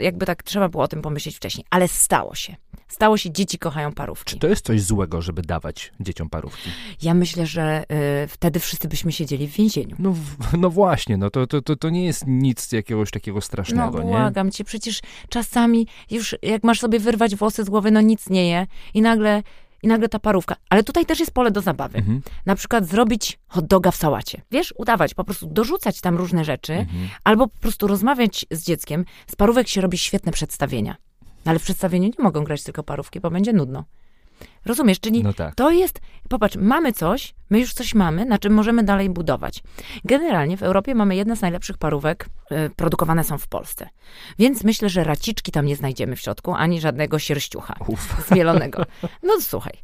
[0.00, 1.66] jakby tak trzeba było o tym pomyśleć wcześniej.
[1.70, 2.56] Ale stało się.
[2.88, 4.30] Stało się, dzieci kochają parówki.
[4.30, 6.70] Czy to jest coś złego, żeby dawać dzieciom parówki?
[7.02, 7.84] Ja myślę, że
[8.24, 9.96] y, wtedy wszyscy byśmy siedzieli w więzieniu.
[9.98, 10.14] No,
[10.58, 14.10] no właśnie, no to, to, to, to nie jest nic jakiegoś takiego No strasznego, nie?
[14.10, 18.48] błagam cię, przecież czasami już jak masz sobie wyrwać włosy z głowy, no nic nie
[18.48, 19.42] je i nagle,
[19.82, 20.56] i nagle ta parówka.
[20.70, 21.98] Ale tutaj też jest pole do zabawy.
[21.98, 22.22] Mhm.
[22.46, 24.42] Na przykład zrobić hot doga w sałacie.
[24.50, 27.08] Wiesz, udawać, po prostu dorzucać tam różne rzeczy, Mhm.
[27.24, 29.04] albo po prostu rozmawiać z dzieckiem.
[29.26, 30.96] Z parówek się robi świetne przedstawienia.
[31.44, 33.84] No Ale w przedstawieniu nie mogą grać tylko parówki, bo będzie nudno.
[34.64, 35.00] Rozumiesz?
[35.00, 35.54] Czyli No tak.
[35.54, 39.62] to jest, popatrz, mamy coś, my już coś mamy, na czym możemy dalej budować.
[40.04, 43.88] Generalnie w Europie mamy jedne z najlepszych parówek, y, produkowane są w Polsce.
[44.38, 48.16] Więc myślę, że raciczki tam nie znajdziemy w środku, ani żadnego sierściucha Uf.
[48.28, 48.82] zmielonego.
[49.22, 49.74] No słuchaj.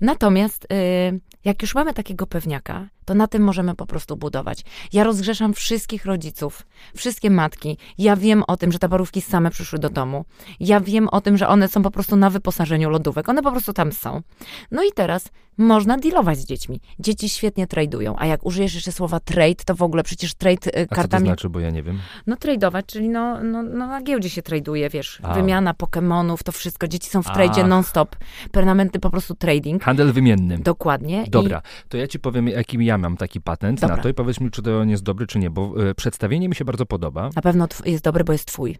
[0.00, 4.64] Natomiast y, jak już mamy takiego pewniaka, to na tym możemy po prostu budować.
[4.92, 7.78] Ja rozgrzeszam wszystkich rodziców, wszystkie matki.
[7.98, 10.24] Ja wiem o tym, że te parówki same przyszły do domu.
[10.60, 13.28] Ja wiem o tym, że one są po prostu na wyposażeniu lodówek.
[13.28, 14.22] One po prostu tam są.
[14.70, 15.28] No i teraz
[15.58, 16.80] można dealować z dziećmi.
[16.98, 20.82] Dzieci świetnie tradują, a jak użyjesz jeszcze słowa trade, to w ogóle przecież trade y,
[20.82, 21.26] A co to kartami...
[21.26, 21.98] znaczy, bo ja nie wiem.
[22.26, 25.34] No tradować, czyli no, no, no na giełdzie się traduje, wiesz, A.
[25.34, 26.88] wymiana Pokemonów, to wszystko.
[26.88, 28.16] Dzieci są w tradzie non-stop,
[28.52, 29.82] permanentny po prostu trading.
[29.82, 30.58] Handel wymienny.
[30.58, 31.24] Dokładnie.
[31.42, 33.96] Dobra, to ja ci powiem, jaki ja mam taki patent Dobra.
[33.96, 36.48] na to i powiedz mi, czy to on jest dobry, czy nie, bo e, przedstawienie
[36.48, 37.30] mi się bardzo podoba.
[37.36, 38.78] Na pewno jest dobry, bo jest twój.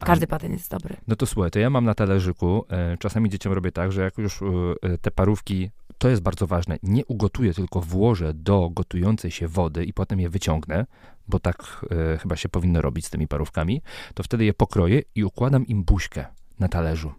[0.00, 0.96] Każdy patent jest dobry.
[1.06, 4.18] No to słuchaj, to ja mam na talerzyku, e, czasami dzieciom robię tak, że jak
[4.18, 9.48] już e, te parówki, to jest bardzo ważne, nie ugotuję, tylko włożę do gotującej się
[9.48, 10.86] wody i potem je wyciągnę,
[11.28, 13.82] bo tak e, chyba się powinno robić z tymi parówkami,
[14.14, 16.26] to wtedy je pokroję i układam im buźkę
[16.58, 17.12] na talerzu.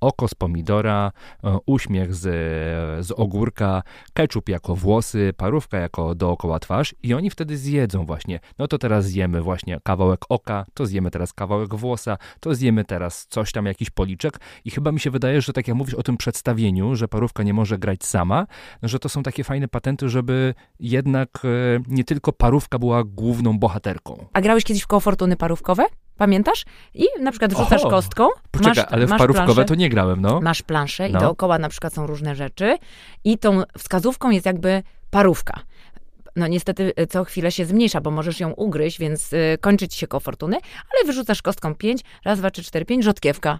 [0.00, 1.12] Oko z pomidora,
[1.44, 2.24] e, uśmiech z,
[3.06, 3.82] z ogórka,
[4.12, 8.40] ketchup jako włosy, parówka jako dookoła twarz i oni wtedy zjedzą właśnie.
[8.58, 13.26] No to teraz zjemy właśnie kawałek oka, to zjemy teraz kawałek włosa, to zjemy teraz
[13.26, 16.16] coś tam, jakiś policzek i chyba mi się wydaje, że tak jak mówisz o tym
[16.16, 18.46] przedstawieniu, że parówka nie może grać sama,
[18.82, 21.48] no, że to są takie fajne patenty, żeby jednak e,
[21.88, 24.26] nie tylko parówka była główną bohaterką.
[24.32, 25.84] A grałeś kiedyś w koło fortuny parówkowe?
[26.18, 26.64] Pamiętasz?
[26.94, 27.90] I na przykład rzucasz Oho.
[27.90, 28.28] kostką.
[28.50, 30.40] Poczekaj, masz, ale w masz parówkowe planszę, to nie grałem, no.
[30.40, 31.20] Masz planszę i No.
[31.20, 32.78] dookoła na przykład są różne rzeczy
[33.24, 35.60] i tą wskazówką jest jakby parówka.
[36.36, 39.98] No niestety y, co chwilę się zmniejsza, bo możesz ją ugryźć, więc y, kończy ci
[39.98, 40.56] się koło fortuny,
[40.94, 43.58] ale wyrzucasz kostką 5, raz, dwa, trzy, cztery, pięć, rzodkiewka.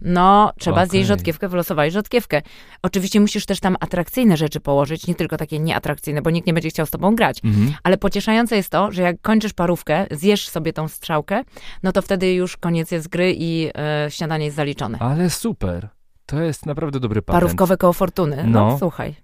[0.00, 0.90] No, trzeba Okej.
[0.90, 2.42] zjeść rzodkiewkę, wylosowałeś rzodkiewkę.
[2.82, 6.70] Oczywiście musisz też tam atrakcyjne rzeczy położyć, nie tylko takie nieatrakcyjne, bo nikt nie będzie
[6.70, 7.40] chciał z tobą grać.
[7.44, 7.74] Mhm.
[7.82, 11.42] Ale pocieszające jest to, że jak kończysz parówkę, zjesz sobie tą strzałkę,
[11.82, 14.98] no to wtedy już koniec jest gry i e, śniadanie jest zaliczone.
[15.00, 15.88] Ale super.
[16.26, 17.42] To jest naprawdę dobry patent.
[17.42, 18.44] Parówkowe koło fortuny.
[18.46, 18.78] No, No.
[18.78, 19.14] słuchaj.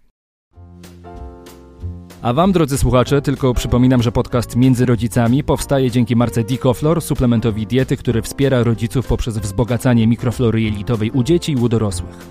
[2.24, 7.66] A wam, drodzy słuchacze, tylko przypominam, że podcast Między Rodzicami powstaje dzięki marce Dicoflor, suplementowi
[7.66, 12.26] diety, który wspiera rodziców poprzez wzbogacanie mikroflory jelitowej u dzieci i u dorosłych.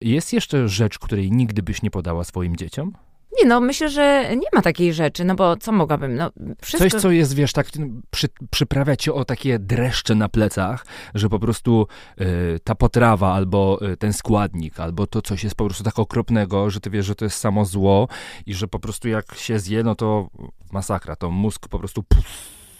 [0.00, 2.92] Jest jeszcze rzecz, której nigdy byś nie podała swoim dzieciom?
[3.38, 6.30] Nie no, myślę, że nie ma takiej rzeczy, no bo co mogłabym, no
[6.62, 6.90] wszystko...
[6.90, 7.66] Coś, co jest, wiesz, tak
[8.10, 11.86] przy, przyprawia cię o takie dreszcze na plecach, że po prostu
[12.20, 16.70] y, ta potrawa, albo y, ten składnik, albo to coś jest po prostu tak okropnego,
[16.70, 18.08] że ty wiesz, że to jest samo zło
[18.46, 20.28] i że po prostu jak się zje, no to
[20.72, 22.24] masakra, to mózg po prostu puf,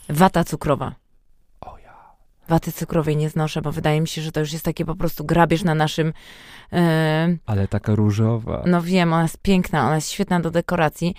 [0.09, 1.02] Wata cukrowa.
[2.49, 5.25] Waty cukrowej nie znoszę, bo wydaje mi się, że to już jest takie po prostu
[5.25, 6.13] grabież na naszym...
[6.73, 8.63] e, Ale taka różowa.
[8.67, 11.15] no wiem, ona jest piękna, ona jest świetna do dekoracji.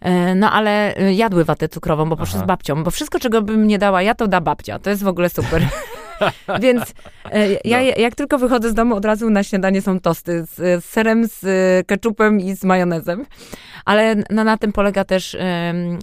[0.00, 2.44] E, No ale e, jadły watę cukrową, bo poszły Aha.
[2.44, 4.78] z babcią, bo wszystko, czego bym nie dała ja, to da babcia.
[4.78, 5.68] To jest w ogóle super.
[6.60, 6.94] Więc
[7.64, 7.84] ja No.
[7.96, 11.40] jak tylko wychodzę z domu, od razu na śniadanie są tosty z, z serem, z
[11.86, 13.26] keczupem i z majonezem.
[13.84, 15.36] Ale no, na tym polega też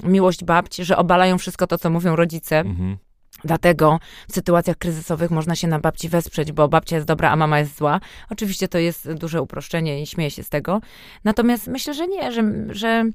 [0.03, 2.59] miłość babci, że obalają wszystko to, co mówią rodzice.
[2.59, 2.97] Mhm.
[3.43, 3.99] Dlatego
[4.29, 7.77] w sytuacjach kryzysowych można się na babci wesprzeć, bo babcia jest dobra, a mama jest
[7.77, 7.99] zła.
[8.29, 10.81] Oczywiście to jest duże uproszczenie i śmieję się z tego.
[11.23, 13.05] Natomiast myślę, że nie, że, że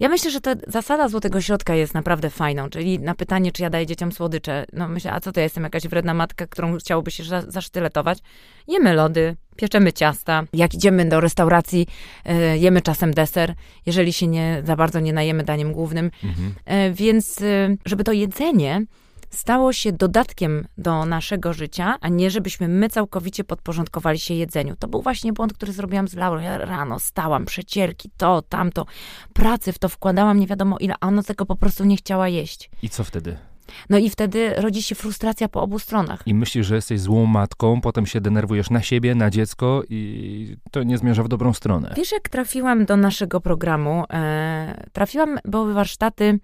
[0.00, 3.70] ja myślę, że ta zasada złotego środka jest naprawdę fajną, czyli na pytanie, czy ja
[3.70, 7.10] daję dzieciom słodycze, no myślę, a co to ja jestem, jakaś wredna matka, którą chciałoby
[7.10, 8.18] się za- zasztyletować?
[8.68, 11.86] Jemy lody, pieczemy ciasta, jak idziemy do restauracji,
[12.24, 13.54] e, jemy czasem deser,
[13.86, 16.54] jeżeli się nie, za bardzo nie najemy daniem głównym, Mhm.
[16.64, 18.82] E, Więc, e, żeby to jedzenie
[19.30, 24.76] stało się dodatkiem do naszego życia, a nie żebyśmy my całkowicie podporządkowali się jedzeniu.
[24.78, 26.40] To był właśnie błąd, który zrobiłam z Laurą.
[26.40, 28.86] Ja rano stałam, przecierki, to, tamto,
[29.32, 32.70] pracy w to wkładałam nie wiadomo ile, a ona tego po prostu nie chciała jeść.
[32.82, 33.36] I co wtedy?
[33.90, 36.22] No i wtedy rodzi się frustracja po obu stronach.
[36.26, 40.82] I myślisz, że jesteś złą matką, potem się denerwujesz na siebie, na dziecko i to
[40.82, 41.94] nie zmierza w dobrą stronę.
[41.96, 44.04] Wiesz, jak trafiłam do naszego programu?
[44.10, 46.38] E, trafiłam, były warsztaty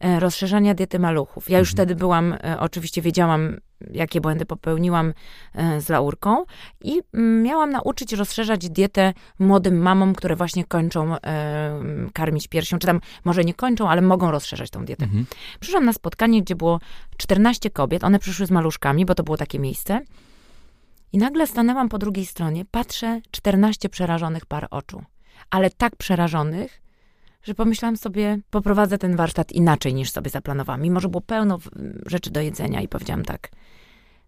[0.00, 1.50] rozszerzania diety maluchów.
[1.50, 1.76] Ja już Mhm.
[1.76, 3.56] wtedy byłam, e, oczywiście wiedziałam,
[3.90, 5.12] jakie błędy popełniłam
[5.54, 6.44] e, z laurką
[6.80, 11.20] i mm, miałam nauczyć rozszerzać dietę młodym mamom, które właśnie kończą e,
[12.12, 15.04] karmić piersią, czy tam może nie kończą, ale mogą rozszerzać tą dietę.
[15.04, 15.26] Mhm.
[15.60, 16.80] Przyszłam na spotkanie, gdzie było
[17.16, 20.00] 14 kobiet, one przyszły z maluszkami, bo to było takie miejsce.
[21.12, 25.02] I nagle stanęłam po drugiej stronie, patrzę, 14 przerażonych par oczu.
[25.50, 26.82] Ale tak przerażonych,
[27.46, 30.82] że pomyślałam sobie, poprowadzę ten warsztat inaczej niż sobie zaplanowałam.
[30.82, 31.58] Mimo, że było pełno
[32.06, 33.50] rzeczy do jedzenia i powiedziałam tak.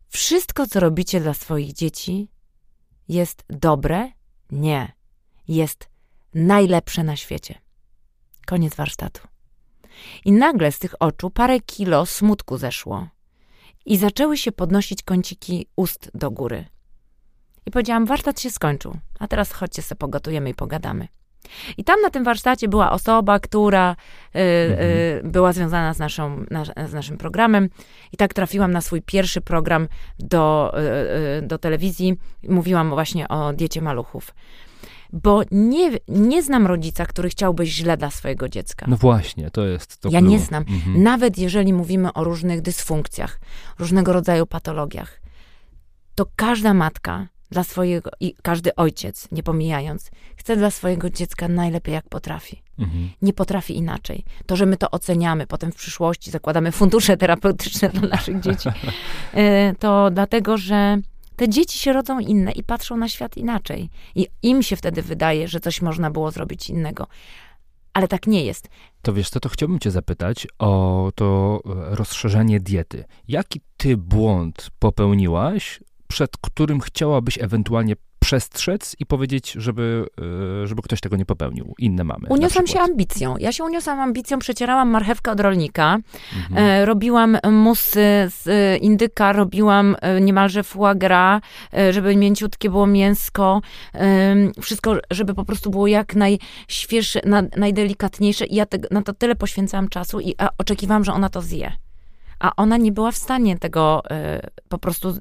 [0.08, 2.28] Wszystko, co robicie dla swoich dzieci
[3.08, 4.12] jest dobre?
[4.50, 4.92] Nie.
[5.48, 5.88] Jest
[6.34, 7.54] najlepsze na świecie.
[8.46, 9.28] Koniec warsztatu.
[10.24, 13.08] I nagle z tych oczu parę kilo smutku zeszło.
[13.86, 16.64] I zaczęły się podnosić kąciki ust do góry.
[17.66, 21.08] I powiedziałam, warsztat się skończył, a teraz chodźcie sobie pogotujemy i pogadamy.
[21.76, 23.96] I tam na tym warsztacie była osoba, która
[24.36, 27.68] y, y, była związana z, naszą, na, z naszym programem.
[28.12, 32.14] I tak trafiłam na swój pierwszy program do, y, y, do telewizji.
[32.48, 34.34] Mówiłam właśnie o diecie maluchów.
[35.12, 38.86] Bo nie, nie znam rodzica, który chciałby źle dla swojego dziecka.
[38.88, 40.30] No właśnie, to jest to Ja clue.
[40.30, 40.64] nie znam.
[40.68, 41.02] Mhm.
[41.02, 43.40] Nawet jeżeli mówimy o różnych dysfunkcjach,
[43.78, 45.20] różnego rodzaju patologiach,
[46.14, 51.94] to każda matka dla swojego i każdy ojciec, nie pomijając, chce dla swojego dziecka najlepiej
[51.94, 52.62] jak potrafi.
[52.78, 53.10] Mhm.
[53.22, 54.24] Nie potrafi inaczej.
[54.46, 58.68] To, że my to oceniamy, potem w przyszłości zakładamy fundusze terapeutyczne dla naszych dzieci,
[59.34, 60.98] e, to dlatego, że
[61.36, 63.90] te dzieci się rodzą inne i patrzą na świat inaczej.
[64.14, 67.06] I im się wtedy wydaje, że coś można było zrobić innego.
[67.92, 68.68] Ale tak nie jest.
[69.02, 73.04] To wiesz co, to chciałbym cię zapytać o to e, rozszerzenie diety.
[73.28, 80.06] Jaki ty błąd popełniłaś, przed którym chciałabyś ewentualnie przestrzec i powiedzieć, żeby,
[80.62, 81.74] e, żeby ktoś tego nie popełnił?
[81.78, 82.26] Inne mamy.
[82.28, 83.36] Uniosłam się ambicją.
[83.38, 85.98] Ja się uniosłam ambicją, przecierałam marchewkę od rolnika,
[86.36, 86.66] Mhm.
[86.66, 88.46] e, robiłam musy z
[88.82, 91.42] indyka, robiłam e, niemalże foie gras,
[91.90, 93.60] żeby mięciutkie było mięsko,
[94.62, 99.34] wszystko, żeby po prostu było jak najświeższe, na, najdelikatniejsze i ja te, na to tyle
[99.34, 101.72] poświęcałam czasu i oczekiwałam, że ona to zje.
[102.40, 105.14] A ona nie była w stanie tego e, po prostu...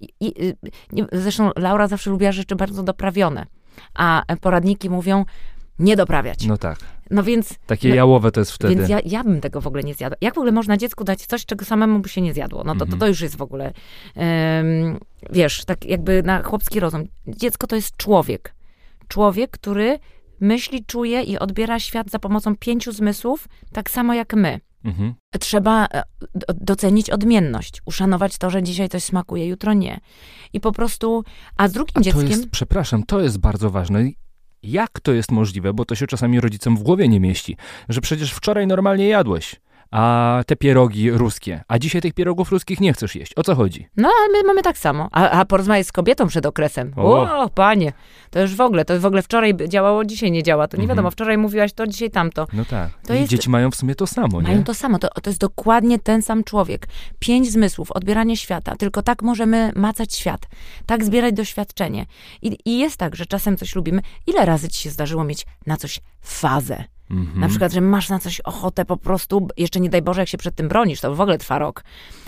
[0.00, 0.54] I, i,
[0.92, 3.46] nie, zresztą Laura zawsze lubiła rzeczy bardzo doprawione,
[3.94, 5.24] a poradniki mówią
[5.78, 6.46] nie doprawiać.
[6.46, 6.78] No tak.
[7.10, 7.54] No więc...
[7.66, 8.76] Takie no, jałowe to jest wtedy.
[8.76, 10.16] Więc ja, ja bym tego w ogóle nie zjadła.
[10.20, 12.64] Jak w ogóle można dziecku dać coś, czego samemu by się nie zjadło?
[12.64, 13.72] No to, to, to już jest w ogóle,
[14.16, 14.98] um,
[15.30, 17.04] wiesz, tak jakby na chłopski rozum.
[17.26, 18.54] Dziecko to jest człowiek.
[19.08, 19.98] Człowiek, który
[20.40, 24.60] myśli, czuje i odbiera świat za pomocą pięciu zmysłów, tak samo jak my.
[24.84, 25.14] Mhm.
[25.40, 26.02] Trzeba e,
[26.54, 30.00] docenić odmienność, uszanować to, że dzisiaj coś smakuje, jutro nie.
[30.52, 31.24] I po prostu,
[31.56, 32.24] a z drugim a dzieckiem...
[32.24, 34.04] To jest, przepraszam, to jest bardzo ważne.
[34.62, 37.56] Jak to jest możliwe, bo to się czasami rodzicom w głowie nie mieści,
[37.88, 39.60] że przecież wczoraj normalnie jadłeś
[39.90, 41.60] a te pierogi ruskie.
[41.68, 43.32] A dzisiaj tych pierogów ruskich nie chcesz jeść.
[43.36, 43.88] O co chodzi?
[43.96, 45.08] No, ale my mamy tak samo.
[45.12, 46.92] A, a porozmawiać z kobietą przed okresem.
[46.96, 47.40] O.
[47.42, 47.92] o, panie,
[48.30, 50.68] to już w ogóle, to w ogóle wczoraj działało, dzisiaj nie działa.
[50.68, 50.96] To nie mhm.
[50.96, 52.46] wiadomo, wczoraj mówiłaś to, dzisiaj tamto.
[52.52, 52.90] No tak.
[53.06, 54.98] To I jest, dzieci mają w sumie to samo, Mają to samo.
[54.98, 56.88] To, to jest dokładnie ten sam człowiek.
[57.18, 58.76] Pięć zmysłów, odbieranie świata.
[58.76, 60.46] Tylko tak możemy macać świat.
[60.86, 62.06] Tak zbierać doświadczenie.
[62.42, 64.02] I, I jest tak, że czasem coś lubimy.
[64.26, 66.84] Ile razy ci się zdarzyło mieć na coś fazę?
[67.10, 67.40] Mhm.
[67.40, 70.38] Na przykład, że masz na coś ochotę po prostu, jeszcze nie daj Boże, jak się
[70.38, 71.84] przed tym bronisz, to w ogóle trwa rok.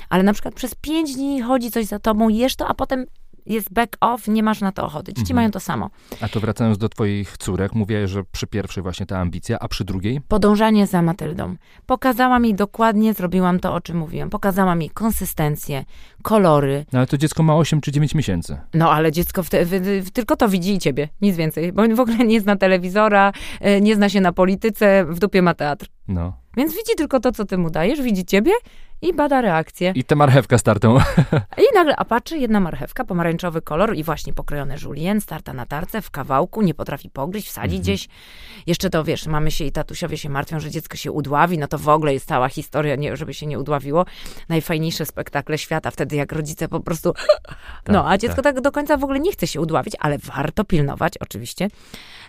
[0.08, 3.06] Ale na przykład przez pięć dni chodzi coś za tobą, jesz to, a potem
[3.46, 5.12] jest back off, nie masz na to ochoty.
[5.12, 5.36] Dzieci mhm.
[5.36, 5.90] mają to samo.
[6.20, 9.84] A to wracając do twoich córek, mówiłaś, że przy pierwszej właśnie ta ambicja, a przy
[9.84, 10.20] drugiej?
[10.28, 11.56] Podążanie za Matyldą.
[11.86, 14.30] Pokazała mi dokładnie, zrobiłam to, o czym mówiłam.
[14.30, 15.84] Pokazała mi konsystencję,
[16.22, 16.84] kolory.
[16.92, 18.56] No ale to dziecko ma 8 czy 9 miesięcy.
[18.74, 19.70] No ale dziecko w te, w,
[20.06, 21.72] w, tylko to widzi i ciebie, nic więcej.
[21.72, 25.54] Bo w ogóle nie zna telewizora, e, nie zna się na polityce, w dupie ma
[25.54, 25.86] teatr.
[26.08, 26.41] No.
[26.56, 28.52] Więc widzi tylko to, co ty mu dajesz, widzi ciebie
[29.02, 29.92] i bada reakcję.
[29.96, 30.98] I tę marchewkę startą.
[31.64, 36.02] I nagle, a patrzy, jedna marchewka, pomarańczowy kolor i właśnie pokrojone julien, starta na tarce,
[36.02, 37.82] w kawałku, nie potrafi pogryźć, wsadzi mhm.
[37.82, 38.08] gdzieś.
[38.66, 41.78] Jeszcze to, wiesz, mamy się i tatusiowie się martwią, że dziecko się udławi, no to
[41.78, 44.06] w ogóle jest cała historia, nie, żeby się nie udławiło.
[44.48, 47.14] Najfajniejsze spektakle świata, wtedy jak rodzice po prostu...
[47.88, 48.54] no, a dziecko tak.
[48.54, 51.68] tak do końca w ogóle nie chce się udławić, ale warto pilnować, oczywiście.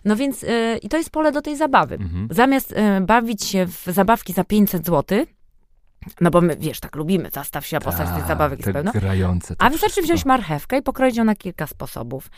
[0.06, 1.96] No więc yy, i to jest pole do tej zabawy.
[1.96, 2.28] Mhm.
[2.32, 5.26] Zamiast yy, bawić się w zabawki za 500 zł,
[6.22, 8.92] no bo my, wiesz, tak lubimy, zastaw się, a postać tych tak, zabawek jest pełno.
[8.92, 9.56] grające.
[9.60, 10.14] A wystarczy wszystko.
[10.14, 12.30] wziąć marchewkę i pokroić ją na kilka sposobów.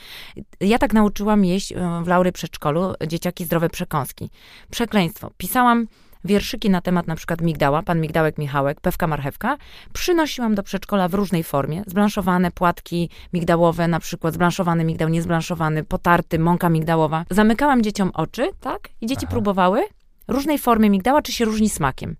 [0.59, 4.29] Ja tak nauczyłam jeść e, w Laury przedszkolu dzieciaki zdrowe przekąski.
[4.71, 5.31] Przekleństwo.
[5.37, 5.87] Pisałam
[6.25, 9.57] wierszyki na temat na przykład migdała, pan migdałek Michałek, pewka marchewka,
[9.93, 16.39] przynosiłam do przedszkola w różnej formie, zblanszowane płatki migdałowe, na przykład zblanszowany migdał, niezblanszowany, potarty,
[16.39, 17.25] mąka migdałowa.
[17.29, 18.89] Zamykałam dzieciom oczy, tak?
[19.01, 19.31] I dzieci Aha.
[19.31, 19.83] próbowały
[20.27, 22.15] różnej formy migdała, czy się różni smakiem.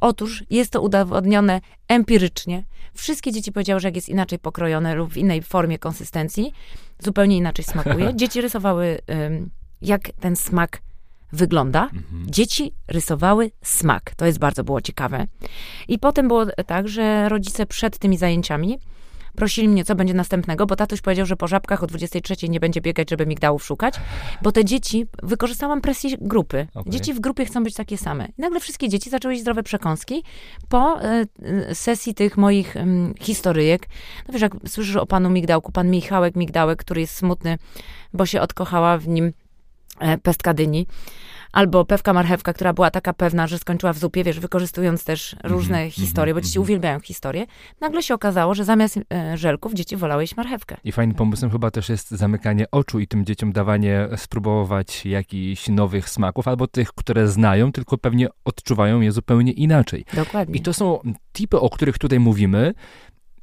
[0.00, 2.64] Otóż jest to udowodnione empirycznie.
[2.94, 6.52] Wszystkie dzieci powiedziały, że jak jest inaczej pokrojone lub w innej formie konsystencji,
[6.98, 8.14] zupełnie inaczej smakuje.
[8.16, 8.98] Dzieci rysowały,
[9.82, 10.80] jak ten smak
[11.32, 11.82] wygląda.
[11.82, 12.26] Mhm.
[12.26, 14.14] Dzieci rysowały smak.
[14.14, 15.26] To jest bardzo było ciekawe.
[15.88, 18.78] I potem było tak, że rodzice przed tymi zajęciami
[19.38, 22.80] prosili mnie, co będzie następnego, bo tatuś powiedział, że po żabkach o 23 nie będzie
[22.80, 23.94] biegać, żeby migdałów szukać,
[24.42, 26.66] bo te dzieci, wykorzystałam presję grupy.
[26.74, 26.92] Okay.
[26.92, 28.26] Dzieci w grupie chcą być takie same.
[28.38, 30.22] I nagle wszystkie dzieci zaczęły jeść zdrowe przekąski
[30.68, 31.00] po
[31.70, 32.84] y, sesji tych moich y,
[33.20, 33.88] historyjek.
[34.28, 37.58] No wiesz, jak słyszysz o panu Migdałku, pan Michałek Migdałek, który jest smutny,
[38.12, 39.32] bo się odkochała w nim
[40.00, 40.86] e, pestka dyni
[41.52, 45.54] albo pewka marchewka, która była taka pewna, że skończyła w zupie, wiesz, wykorzystując też mhm,
[45.54, 46.66] różne mm -hmm, historie, bo dzieci mm -hmm.
[46.66, 47.46] uwielbiają historie,
[47.80, 50.76] nagle się okazało, że zamiast e, żelków dzieci wolały jeść marchewkę.
[50.84, 56.08] I fajnym pomysłem chyba też jest zamykanie oczu i tym dzieciom dawanie, spróbować jakichś nowych
[56.08, 60.04] smaków, albo tych, które znają, tylko pewnie odczuwają je zupełnie inaczej.
[60.14, 60.58] Dokładnie.
[60.58, 61.00] I to są
[61.32, 62.74] tipy, o których tutaj mówimy,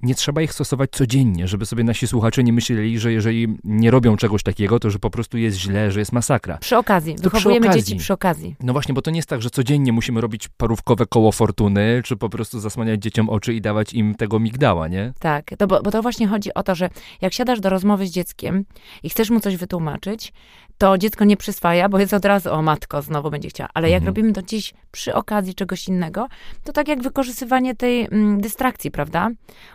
[0.06, 4.18] nie trzeba ich stosować codziennie, żeby sobie nasi słuchacze nie myśleli, że jeżeli nie robią
[4.18, 6.58] czegoś takiego, to że po prostu jest źle, że jest masakra.
[6.58, 7.84] Przy okazji, to wychowujemy przy okazji.
[7.84, 8.56] dzieci przy okazji.
[8.64, 12.18] No właśnie, bo to nie jest tak, że codziennie musimy robić parówkowe koło fortuny, czy
[12.18, 15.14] po prostu zasłaniać dzieciom oczy i dawać im tego migdała, nie?
[15.20, 16.90] Tak, to, bo, bo to właśnie chodzi o to, że
[17.22, 18.66] jak siadasz do rozmowy z dzieckiem
[19.04, 20.34] i chcesz mu coś wytłumaczyć,
[20.78, 23.70] to dziecko nie przyswaja, bo jest od razu, o matko, znowu będzie chciała.
[23.74, 24.08] Ale jak mhm.
[24.08, 26.28] robimy to gdzieś przy okazji czegoś innego,
[26.64, 29.30] to tak jak wykorzystywanie tej mm, dystrakcji, prawda?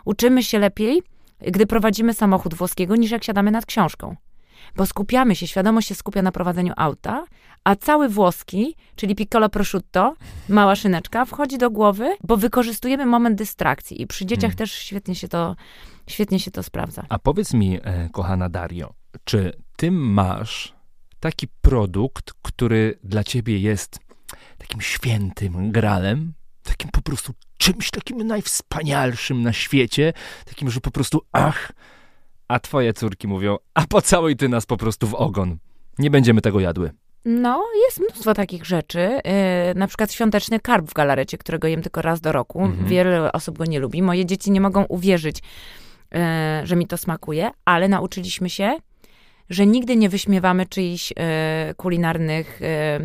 [0.05, 1.01] Uczymy się lepiej,
[1.39, 4.15] gdy prowadzimy samochód włoskiego, niż jak siadamy nad książką.
[4.75, 7.25] Bo skupiamy się, świadomość się skupia na prowadzeniu auta,
[7.63, 10.15] a cały włoski, czyli piccolo prosciutto,
[10.49, 14.57] mała szyneczka, wchodzi do głowy, bo wykorzystujemy moment dystrakcji i przy dzieciach hmm.
[14.57, 15.55] też świetnie się to,
[16.07, 17.05] świetnie się to sprawdza.
[17.09, 18.93] A powiedz mi, e, kochana Dario,
[19.23, 20.73] czy ty masz
[21.21, 23.99] taki produkt, który dla ciebie jest
[24.57, 30.13] takim świętym gralem, takim po prostu czymś takim najwspanialszym na świecie,
[30.45, 31.71] takim, że po prostu ach,
[32.47, 35.57] a twoje córki mówią, a pocałuj ty nas po prostu w ogon.
[35.99, 36.91] Nie będziemy tego jadły.
[37.25, 38.99] No, jest mnóstwo takich rzeczy.
[38.99, 42.61] Yy, na przykład świąteczny karp w galarecie, którego jem tylko raz do roku.
[42.61, 42.87] Mhm.
[42.87, 44.01] Wiele osób go nie lubi.
[44.01, 45.41] Moje dzieci nie mogą uwierzyć,
[46.11, 46.19] yy,
[46.63, 48.77] że mi to smakuje, ale nauczyliśmy się,
[49.51, 52.99] że nigdy nie wyśmiewamy czyichś e, kulinarnych e,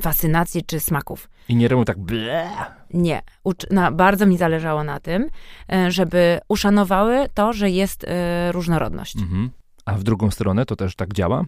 [0.00, 1.28] fascynacji czy smaków.
[1.48, 2.50] I nie robią tak ble.
[2.94, 3.22] Nie.
[3.44, 5.28] Ucz- na, bardzo mi zależało na tym,
[5.72, 9.16] e, żeby uszanowały to, że jest e, różnorodność.
[9.16, 9.50] Mhm.
[9.84, 11.44] A w drugą stronę to też tak działa?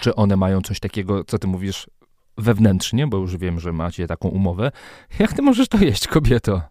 [0.00, 1.90] Czy one mają coś takiego, co ty mówisz
[2.38, 4.70] wewnętrznie, bo już wiem, że macie taką umowę.
[5.18, 6.62] Jak ty możesz to jeść, kobieto?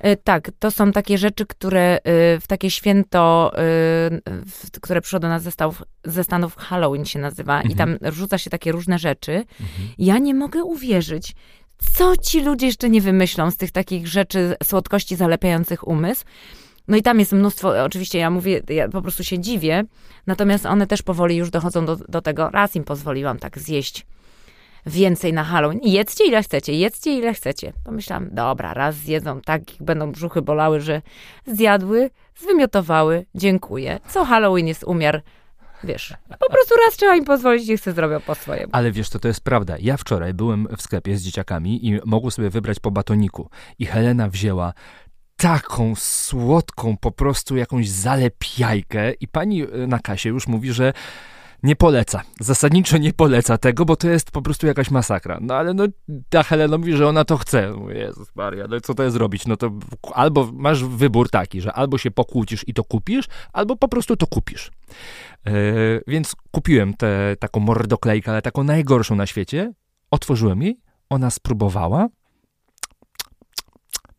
[0.00, 2.00] E, Tak, to są takie rzeczy, które y,
[2.40, 3.52] w takie święto,
[4.74, 8.38] y, które przyszło do nas ze Stanów, ze Stanów Halloween się nazywa i tam rzuca
[8.38, 9.44] się takie różne rzeczy.
[9.98, 11.34] Ja nie mogę uwierzyć,
[11.94, 16.24] co ci ludzie jeszcze nie wymyślą z tych takich rzeczy, słodkości zalepiających umysł.
[16.88, 19.84] No i tam jest mnóstwo, oczywiście ja mówię, ja po prostu się dziwię,
[20.26, 24.06] natomiast one też powoli już dochodzą do, do tego, raz im pozwoliłam tak zjeść
[24.86, 25.80] więcej na Halloween.
[25.82, 27.72] Jedzcie ile chcecie, jedzcie ile chcecie.
[27.84, 31.02] Pomyślałam, dobra, raz zjedzą, tak ich będą brzuchy bolały, że
[31.46, 34.00] zjadły, zwymiotowały, dziękuję.
[34.08, 35.22] Co Halloween jest umiar,
[35.84, 38.68] wiesz, po prostu raz trzeba im pozwolić, niech sobie zrobią po swojemu.
[38.72, 39.76] Ale wiesz co, to jest prawda.
[39.80, 43.50] Ja wczoraj byłem w sklepie z dzieciakami i mogły sobie wybrać po batoniku.
[43.78, 44.72] I Helena wzięła
[45.36, 50.92] taką słodką po prostu jakąś zalepiajkę i pani y, na kasie już mówi, że
[51.66, 52.22] nie poleca.
[52.40, 55.38] Zasadniczo nie poleca tego, bo to jest po prostu jakaś masakra.
[55.40, 55.84] No ale no,
[56.28, 57.72] ta Helena mówi, że ona to chce.
[57.72, 59.46] Mówię, Jezus Maria, no co to jest zrobić?
[59.46, 59.70] No to
[60.14, 64.26] albo masz wybór taki, że albo się pokłócisz i to kupisz, albo po prostu to
[64.26, 64.70] kupisz.
[65.46, 65.52] E,
[66.06, 69.72] więc kupiłem tę taką mordoklejkę, ale taką najgorszą na świecie.
[70.10, 72.08] Otworzyłem jej, ona spróbowała.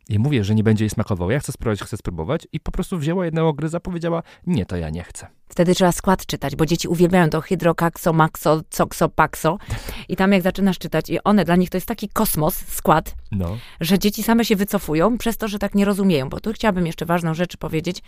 [0.08, 1.30] I mówię, że nie będzie jej smakowało.
[1.30, 2.48] Ja chcę spróbować, chcę spróbować.
[2.52, 5.26] I po prostu wzięła jednego gryza, powiedziała, nie, to ja nie chcę.
[5.48, 9.58] Wtedy trzeba skład czytać, bo dzieci uwielbiają to hydrokakso, maxo, cokso, pakso.
[10.08, 13.56] I tam jak zaczynasz czytać, i one, dla nich to jest taki kosmos, skład, No.
[13.80, 16.28] że dzieci same się wycofują przez to, że tak nie rozumieją.
[16.28, 18.02] Bo tu chciałabym jeszcze ważną rzecz powiedzieć,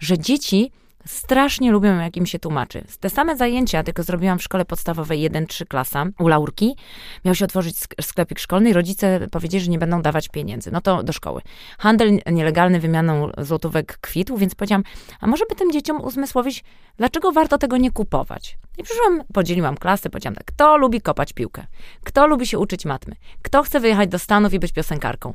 [0.00, 0.70] że dzieci
[1.06, 2.84] strasznie lubią, jak im się tłumaczy.
[3.00, 6.76] Te same zajęcia, tylko zrobiłam w szkole podstawowej 1-3 klasa u Laurki.
[7.24, 10.70] Miał się otworzyć sk- sklepik szkolny i rodzice powiedzieli, że nie będą dawać pieniędzy.
[10.72, 11.40] No to do szkoły.
[11.78, 14.82] Handel nielegalny wymianą złotówek kwitł, więc powiedziałam,
[15.20, 16.64] a może by tym dzieciom uzmysłowić,
[16.96, 18.58] dlaczego warto tego nie kupować.
[18.78, 21.66] I przyszłam, podzieliłam klasę, powiedziałam tak, kto lubi kopać piłkę?
[22.04, 23.14] Kto lubi się uczyć matmy?
[23.42, 25.34] Kto chce wyjechać do Stanów i być piosenkarką?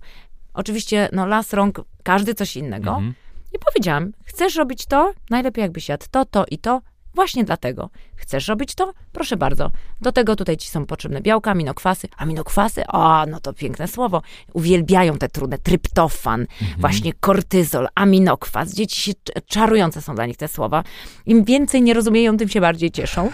[0.54, 2.90] Oczywiście, no las rąk, każdy coś innego.
[2.92, 3.14] Mhm.
[3.54, 5.14] I powiedziałam, chcesz robić to?
[5.30, 6.82] Najlepiej jakbyś jadł to, to i to.
[7.14, 7.90] Właśnie dlatego.
[8.16, 8.94] Chcesz robić to?
[9.12, 9.72] Proszę bardzo.
[10.02, 12.08] Do tego tutaj ci są potrzebne białka, aminokwasy.
[12.18, 12.88] Aminokwasy?
[12.88, 14.22] O, no to piękne słowo.
[14.54, 15.58] Uwielbiają te trudne.
[15.58, 16.48] Tryptofan,
[16.78, 18.74] właśnie kortyzol, aminokwas.
[18.74, 20.84] Dzieci się cz- czarujące są dla nich te słowa.
[21.26, 23.30] Im więcej nie rozumieją, tym się bardziej cieszą.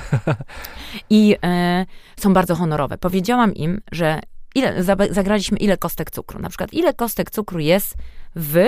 [1.09, 1.86] I e,
[2.20, 2.97] są bardzo honorowe.
[2.97, 4.20] Powiedziałam im, że
[4.55, 6.39] ile, zagraliśmy ile kostek cukru.
[6.39, 7.95] Na przykład ile kostek cukru jest
[8.36, 8.68] w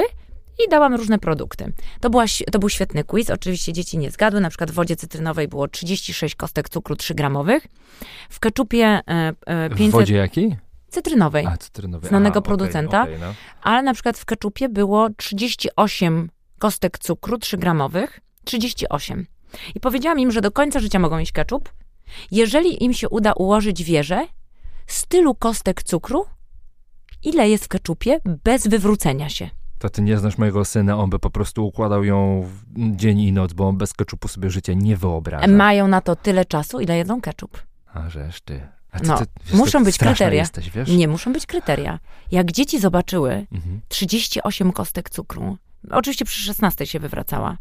[0.66, 1.74] i dałam różne produkty.
[2.01, 3.30] To, była, to był świetny quiz.
[3.30, 4.41] Oczywiście dzieci nie zgadły.
[4.41, 7.68] Na przykład w wodzie cytrynowej było 36 kostek cukru 3 gramowych.
[8.30, 9.01] W keczupie e,
[9.45, 10.57] e, W 500 wodzie jakiej?
[10.89, 11.45] cytrynowej.
[11.45, 12.10] A, cytrynowej.
[12.10, 13.01] Znanego Aha, producenta.
[13.03, 13.34] okej, no.
[13.62, 16.30] Ale na przykład w keczupie było 38
[16.60, 18.20] kostek cukru 3 gramowych.
[18.43, 19.26] 38.
[19.76, 21.74] I powiedziałam im, że do końca życia mogą jeść keczup,
[22.32, 24.28] jeżeli im się uda ułożyć wieżę
[24.88, 26.26] z tylu kostek cukru,
[27.24, 29.49] ile jest w keczupie, bez wywrócenia się.
[29.80, 33.32] To ty nie znasz mojego syna, on by po prostu układał ją w dzień i
[33.32, 35.48] noc, bo on bez keczupu sobie życie nie wyobraża.
[35.48, 37.64] Mają na to tyle czasu, ile jedzą keczup.
[37.94, 38.68] A żeż ty.
[38.92, 40.40] A ty, No, ty wiesz, muszą być kryteria.
[40.40, 40.90] jesteś, wiesz?
[40.90, 42.00] Nie muszą być kryteria.
[42.32, 43.82] Jak dzieci zobaczyły Mhm.
[43.88, 45.58] 38 kostek cukru,
[45.92, 47.58] oczywiście przy 16 się wywracała,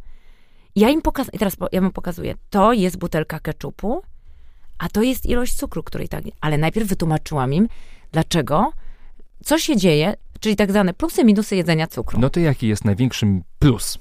[0.76, 4.02] ja im pokazuję, i teraz po- ja mu pokazuję, to jest butelka keczupu,
[4.78, 7.68] a to jest ilość cukru, której tak, ale najpierw wytłumaczyłam im,
[8.12, 8.72] dlaczego,
[9.44, 12.20] co się dzieje, czyli tak zwane plusy, minusy jedzenia cukru.
[12.20, 13.26] No to jaki jest największy
[13.58, 13.98] plus?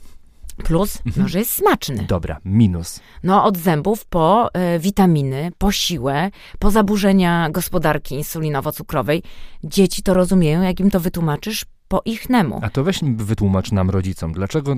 [0.63, 2.05] Plus, no, że jest smaczny.
[2.07, 2.99] Dobra, minus.
[3.23, 6.29] No, od zębów po e, witaminy, po siłę,
[6.59, 9.21] po zaburzenia gospodarki insulinowo-cukrowej.
[9.63, 12.59] Dzieci to rozumieją, jak im to wytłumaczysz po ichnemu.
[12.63, 14.77] A to weź wytłumacz nam, rodzicom, dlaczego e,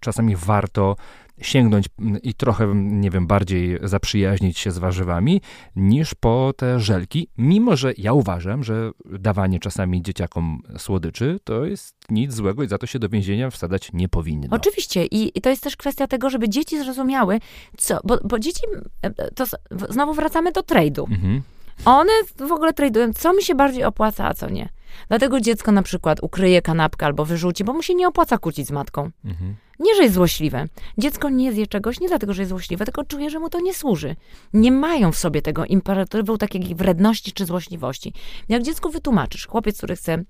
[0.00, 0.96] czasami warto
[1.42, 1.86] sięgnąć
[2.22, 5.40] i trochę, nie wiem, bardziej zaprzyjaźnić się z warzywami,
[5.76, 11.96] niż po te żelki, mimo że ja uważam, że dawanie czasami dzieciakom słodyczy to jest
[12.10, 14.46] nic złego i za to się do więzienia wsadzać nie powinno.
[14.50, 15.06] Oczywiście.
[15.06, 17.38] I, I to jest też kwestia tego, żeby dzieci zrozumiały,
[17.78, 18.62] co, bo, bo dzieci,
[19.02, 19.44] e, e, to
[19.88, 21.10] znowu wracamy do trade'u.
[21.10, 21.42] Mhm.
[21.84, 24.68] One w ogóle tradują, co mi się bardziej opłaca, a co nie.
[25.08, 28.70] Dlatego dziecko na przykład ukryje kanapkę albo wyrzuci, bo mu się nie opłaca kłócić z
[28.70, 29.10] matką.
[29.24, 29.56] Mhm.
[29.78, 30.66] Nie, że jest złośliwe.
[30.98, 33.74] Dziecko nie zje czegoś nie dlatego, że jest złośliwe, tylko czuje, że mu to nie
[33.74, 34.16] służy.
[34.52, 38.14] Nie mają w sobie tego imperatywu takiej wredności czy złośliwości.
[38.48, 40.24] Jak dziecku wytłumaczysz, chłopiec, który chce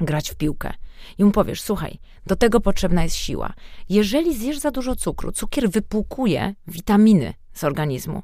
[0.00, 0.72] grać w piłkę
[1.18, 3.52] i mu powiesz, słuchaj, do tego potrzebna jest siła.
[3.88, 8.22] Jeżeli zjesz za dużo cukru, cukier wypłukuje witaminy z organizmu.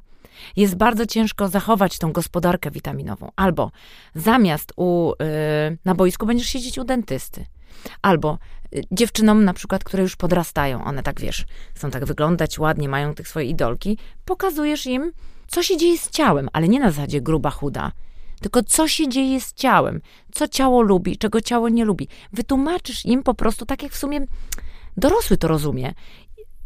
[0.55, 3.31] Jest bardzo ciężko zachować tą gospodarkę witaminową.
[3.35, 3.71] Albo
[4.15, 7.45] zamiast u, yy, na boisku będziesz siedzieć u dentysty.
[8.01, 8.37] Albo
[8.75, 13.13] y, dziewczynom na przykład, które już podrastają, one tak wiesz, chcą tak wyglądać ładnie, mają
[13.13, 15.11] tych swoje idolki, pokazujesz im,
[15.47, 17.91] co się dzieje z ciałem, ale nie na zasadzie gruba, chuda,
[18.41, 22.07] tylko co się dzieje z ciałem, co ciało lubi, czego ciało nie lubi.
[22.33, 24.25] Wytłumaczysz im po prostu tak, jak w sumie
[24.97, 25.93] dorosły to rozumie.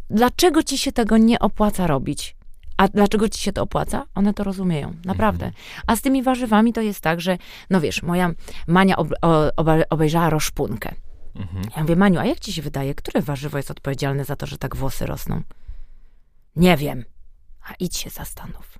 [0.09, 2.35] Dlaczego ci się tego nie opłaca robić?
[2.77, 4.05] A dlaczego ci się to opłaca?
[4.15, 5.51] One to rozumieją, naprawdę.
[5.87, 7.37] A z tymi warzywami to jest tak, że,
[7.69, 8.31] no wiesz, moja
[8.67, 9.07] Mania ob,
[9.55, 10.95] ob, obejrzała roszpunkę.
[11.35, 11.63] Mhm.
[11.75, 14.57] Ja mówię, Maniu, a jak ci się wydaje, które warzywo jest odpowiedzialne za to, że
[14.57, 15.41] tak włosy rosną?
[16.55, 17.05] Nie wiem.
[17.69, 18.79] A idź się zastanów.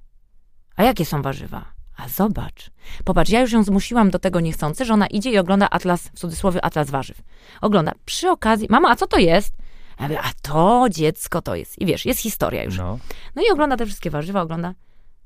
[0.75, 1.65] A jakie są warzywa?
[1.97, 2.71] A zobacz.
[3.03, 6.19] Popatrz, ja już ją zmusiłam do tego niechcący, że ona idzie i ogląda atlas, w
[6.19, 7.21] cudzysłowie atlas warzyw.
[7.61, 7.91] Ogląda.
[8.05, 9.53] Przy okazji, mama, a co to jest?
[9.99, 11.81] Ja mówię, a to dziecko to jest.
[11.81, 12.77] I wiesz, jest historia już.
[12.77, 12.99] No.
[13.35, 14.73] No i ogląda te wszystkie warzywa, ogląda.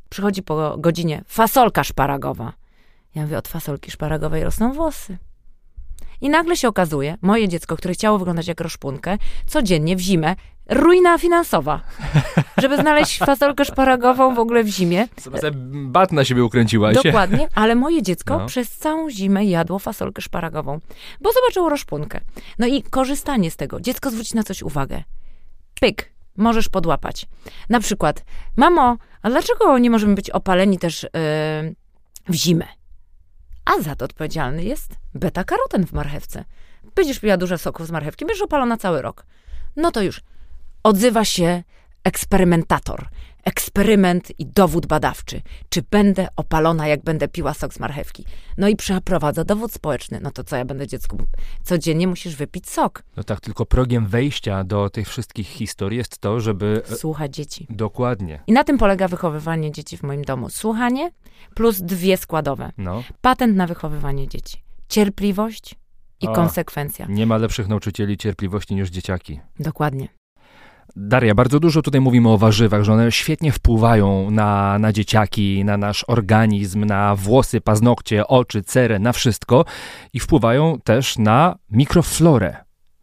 [0.10, 2.54] Przychodzi po godzinie fasolka szparagowa.
[3.16, 5.18] Ja mówię, od fasolki szparagowej rosną włosy.
[6.22, 10.36] I nagle się okazuje, moje dziecko, które chciało wyglądać jak roszpunkę, codziennie w zimę,
[10.70, 11.82] ruina finansowa.
[12.58, 15.08] Żeby znaleźć fasolkę szparagową w ogóle w zimie.
[15.20, 16.96] Sobie bat na siebie ukręciłaś.
[17.04, 18.46] Dokładnie, ale moje dziecko No.
[18.46, 20.80] przez całą zimę jadło fasolkę szparagową,
[21.22, 22.22] bo zobaczyło roszpunkę.
[22.60, 23.82] No i korzystanie z tego.
[23.82, 25.04] Dziecko zwróci na coś uwagę.
[25.82, 27.26] Pyk, możesz podłapać.
[27.70, 28.24] Na przykład,
[28.56, 31.10] mamo, a dlaczego nie możemy być opaleni też yy,
[32.30, 32.66] w zimę?
[33.66, 36.46] A za to odpowiedzialny jest beta-karoten w marchewce.
[36.96, 39.26] Będziesz piła dużo soków z marchewki, będziesz opalona cały rok.
[39.76, 40.22] No to już
[40.88, 41.64] odzywa się
[42.04, 43.08] eksperymentator.
[43.44, 45.42] Eksperyment i dowód badawczy.
[45.70, 48.26] Czy będę opalona, jak będę piła sok z marchewki?
[48.58, 50.20] No i przeprowadza dowód społeczny.
[50.22, 51.18] No to co ja będę dziecku?
[51.64, 53.04] Codziennie musisz wypić sok.
[53.18, 56.82] No tak, tylko progiem wejścia do tych wszystkich historii jest to, żeby...
[56.92, 57.68] e, Słucha dzieci.
[57.70, 58.44] Dokładnie.
[58.48, 60.50] I na tym polega wychowywanie dzieci w moim domu.
[60.50, 61.12] Słuchanie
[61.56, 62.72] plus dwie składowe.
[62.78, 63.04] No.
[63.22, 64.64] Patent na wychowywanie dzieci.
[64.90, 65.76] Cierpliwość
[66.22, 66.34] i O.
[66.34, 67.06] konsekwencja.
[67.10, 69.40] Nie ma lepszych nauczycieli cierpliwości niż dzieciaki.
[69.60, 70.08] Dokładnie.
[71.00, 75.78] Daria, bardzo dużo tutaj mówimy o warzywach, że one świetnie wpływają na, na dzieciaki, na
[75.78, 79.66] nasz organizm, na włosy, paznokcie, oczy, cerę, na wszystko
[80.14, 82.56] i wpływają też na mikroflorę.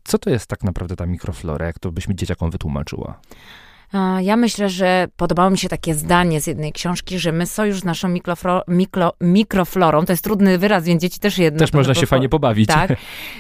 [0.05, 3.21] Co to jest tak naprawdę ta mikroflora, jak to byśmy dzieciakom wytłumaczyła?
[4.21, 7.85] Ja myślę, że podobało mi się takie zdanie z jednej książki, że my sojusz z
[7.85, 8.09] naszą
[8.69, 11.59] mikro, mikroflorą, to jest trudny wyraz, więc dzieci też jedno.
[11.59, 12.69] Też można się fajnie pobawić.
[12.69, 12.97] Tak,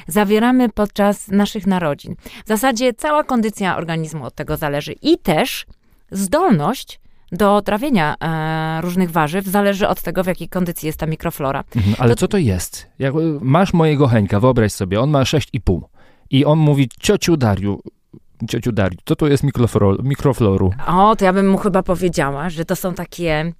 [0.06, 2.14] zawieramy podczas naszych narodzin.
[2.44, 5.66] W zasadzie cała kondycja organizmu od tego zależy i też
[6.10, 7.00] zdolność
[7.32, 11.64] do trawienia e, różnych warzyw zależy od tego, w jakiej kondycji jest ta mikroflora.
[11.76, 12.86] Mhm, ale To- co to jest?
[12.98, 15.80] Jak, masz mojego Heńka, wyobraź sobie, on ma 6,5
[16.30, 17.80] i on mówi, ciociu Dariu,
[18.46, 19.44] ciociu Dariu, co to jest
[20.02, 20.70] mikrofloru?
[20.86, 23.52] O, to ja bym mu chyba powiedziała, że to są takie,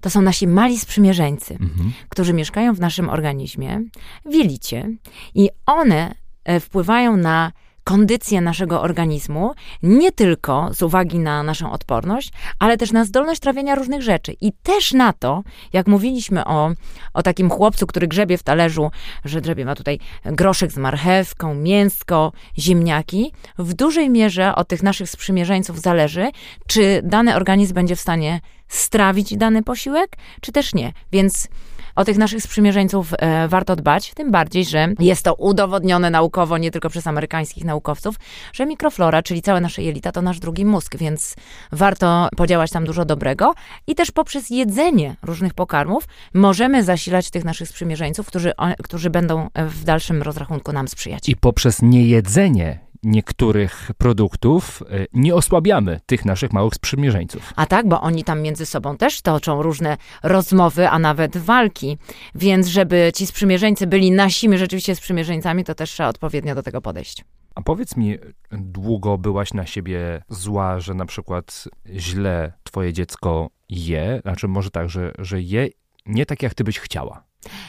[0.00, 1.54] to są nasi mali sprzymierzeńcy.
[1.54, 1.92] Mhm.
[2.08, 3.82] którzy mieszkają w naszym organizmie,
[4.24, 4.88] w jelicie
[5.34, 6.14] i one
[6.44, 7.52] e, wpływają na
[7.84, 9.52] kondycję naszego organizmu,
[9.82, 14.36] nie tylko z uwagi na naszą odporność, ale też na zdolność trawienia różnych rzeczy.
[14.40, 16.70] I też na to, jak mówiliśmy o,
[17.14, 18.90] o takim chłopcu, który grzebie w talerzu,
[19.24, 25.10] że grzebie ma tutaj groszek z marchewką, mięsko, ziemniaki, w dużej mierze od tych naszych
[25.10, 26.30] sprzymierzeńców zależy,
[26.66, 30.92] czy dany organizm będzie w stanie strawić dany posiłek, czy też nie.
[31.12, 31.48] Więc
[31.96, 36.70] o tych naszych sprzymierzeńców e, warto dbać, tym bardziej, że jest to udowodnione naukowo, nie
[36.70, 38.16] tylko przez amerykańskich naukowców,
[38.52, 41.34] że mikroflora, czyli całe nasze jelita, to nasz drugi mózg, więc
[41.72, 43.54] warto podziałać tam dużo dobrego
[43.86, 49.84] i też poprzez jedzenie różnych pokarmów możemy zasilać tych naszych sprzymierzeńców, którzy, którzy będą w
[49.84, 51.28] dalszym rozrachunku nam sprzyjać.
[51.28, 57.52] I poprzez niejedzenie niektórych produktów y, nie osłabiamy tych naszych małych sprzymierzeńców.
[57.56, 61.98] A tak, bo oni tam między sobą też toczą różne rozmowy, a nawet walki.
[62.34, 67.24] Więc żeby ci sprzymierzeńcy byli nasimi rzeczywiście sprzymierzeńcami, to też trzeba odpowiednio do tego podejść.
[67.54, 68.18] A powiedz mi,
[68.50, 74.20] długo byłaś na siebie zła, że na przykład źle twoje dziecko je?
[74.22, 75.68] Znaczy może tak, że, że je
[76.06, 77.24] nie tak, jak ty byś chciała.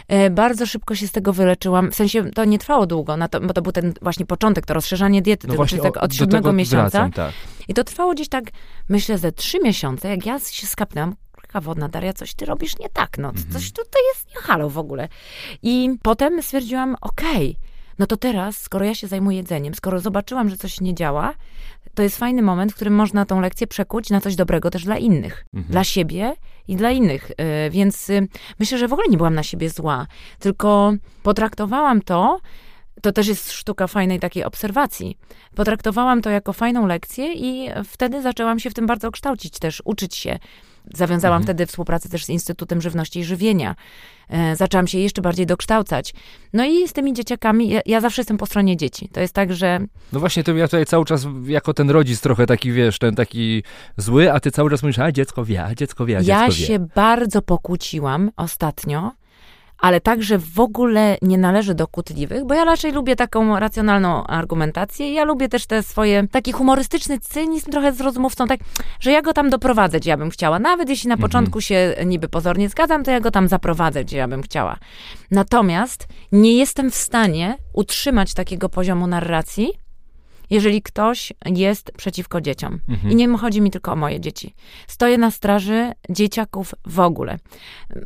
[0.08, 1.92] E, Bardzo szybko się z tego wyleczyłam.
[1.92, 5.22] W sensie to nie trwało długo, to, bo to był ten właśnie początek, to rozszerzanie
[5.22, 6.90] diety, to czyli tak od siódmego miesiąca.
[6.90, 7.34] Wracam, tak.
[7.68, 8.44] I to trwało gdzieś tak,
[8.90, 12.90] myślę, ze trzy miesiące, jak ja się skapnęłam, kurka wodna, Daria, coś ty robisz nie
[12.90, 13.52] tak, no Mhm.
[13.54, 15.08] coś tutaj jest nie halo w ogóle.
[15.64, 17.58] I potem stwierdziłam, okej,
[18.00, 21.34] no to teraz, skoro ja się zajmuję jedzeniem, skoro zobaczyłam, że coś nie działa,
[21.94, 24.98] to jest fajny moment, w którym można tą lekcję przekuć na coś dobrego też dla
[24.98, 25.46] innych.
[25.54, 25.72] Mhm.
[25.72, 26.36] Dla siebie
[26.68, 27.32] i dla innych.
[27.32, 28.28] Y, Więc y,
[28.60, 30.08] myślę, że w ogóle nie byłam na siebie zła,
[30.40, 30.94] tylko
[31.24, 32.40] potraktowałam to
[33.02, 35.18] to też jest sztuka fajnej takiej obserwacji.
[35.56, 40.16] Potraktowałam to jako fajną lekcję i wtedy zaczęłam się w tym bardzo kształcić też, uczyć
[40.16, 40.40] się.
[40.94, 41.44] Zawiązałam Mhm.
[41.44, 43.76] wtedy współpracę też z Instytutem Żywności i Żywienia.
[44.30, 46.14] E, zaczęłam się jeszcze bardziej dokształcać.
[46.54, 49.10] No i z tymi dzieciakami, ja, ja zawsze jestem po stronie dzieci.
[49.10, 49.80] To jest tak, że
[50.14, 53.64] No właśnie, to ja tutaj cały czas jako ten rodzic trochę taki, wiesz, ten taki
[53.98, 56.60] zły, a ty cały czas mówisz, a dziecko wie, a dziecko wie, a ja dziecko
[56.62, 56.66] wie.
[56.68, 59.12] się bardzo pokłóciłam ostatnio,
[59.84, 65.14] ale także w ogóle nie należy do kłótliwych, bo ja raczej lubię taką racjonalną argumentację.
[65.14, 68.60] Ja lubię też te swoje, taki humorystyczny cynizm trochę z rozmówcą, tak,
[69.00, 70.60] że ja go tam doprowadzę, gdzie ja bym chciała.
[70.60, 71.30] Nawet jeśli na Mhm.
[71.30, 74.78] początku się niby pozornie zgadzam, to ja go tam zaprowadzę, gdzie ja bym chciała.
[75.32, 79.83] Natomiast nie jestem w stanie utrzymać takiego poziomu narracji,
[80.54, 82.80] jeżeli ktoś jest przeciwko dzieciom.
[82.90, 83.12] Mhm.
[83.14, 84.56] I nie chodzi mi tylko o moje dzieci.
[84.88, 87.40] Stoję na straży dzieciaków w ogóle.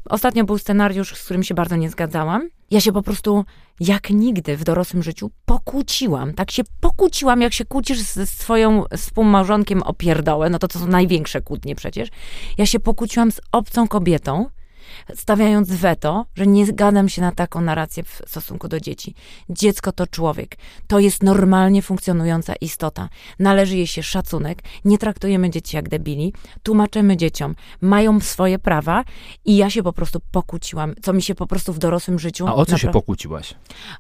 [0.06, 2.50] Ostatnio był scenariusz, z którym się bardzo nie zgadzałam.
[2.72, 3.45] Ja się po prostu
[3.80, 6.34] jak nigdy w dorosłym życiu pokłóciłam.
[6.34, 10.88] Tak się pokłóciłam, jak się kłócisz ze swoją współmałżonkiem o pierdołę, no to to są
[10.88, 12.10] największe kłótnie przecież.
[12.58, 14.50] Ja się pokłóciłam z obcą kobietą,
[15.16, 19.16] stawiając weto, że nie zgadzam się na taką narrację w stosunku do dzieci.
[19.50, 20.58] Dziecko to człowiek.
[20.88, 23.10] To jest normalnie funkcjonująca istota.
[23.40, 24.64] Należy jej się szacunek.
[24.86, 26.34] Nie traktujemy dzieci jak debili.
[26.64, 27.56] Tłumaczymy dzieciom.
[27.82, 29.04] Mają swoje prawa
[29.46, 32.48] i ja się po prostu pokłóciłam, co mi się po prostu w dorosłym życiu...
[32.48, 33.54] A o co się pokłóciłaś?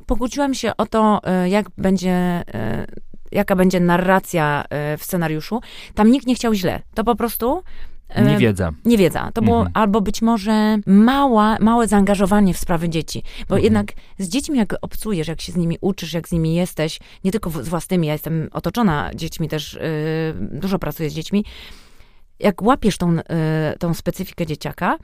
[0.05, 2.11] Pokłóciłam się o to, e, jak będzie,
[2.53, 2.87] e,
[3.31, 5.61] jaka będzie narracja e, w scenariuszu.
[5.95, 6.81] Tam nikt nie chciał źle.
[6.93, 7.63] To po prostu...
[8.09, 8.71] e, Nie wiedza.
[8.85, 9.31] Niewiedza.
[9.33, 9.71] To było Mhm.
[9.73, 13.23] albo być może mała, małe zaangażowanie w sprawy dzieci.
[13.49, 13.63] Bo Mhm.
[13.63, 17.31] jednak z dziećmi jak obcujesz, jak się z nimi uczysz, jak z nimi jesteś, nie
[17.31, 21.45] tylko z własnymi, ja jestem otoczona dziećmi też, yy, dużo pracuję z dziećmi.
[22.39, 23.21] Jak łapiesz tą, yy,
[23.79, 24.97] tą specyfikę dzieciaka,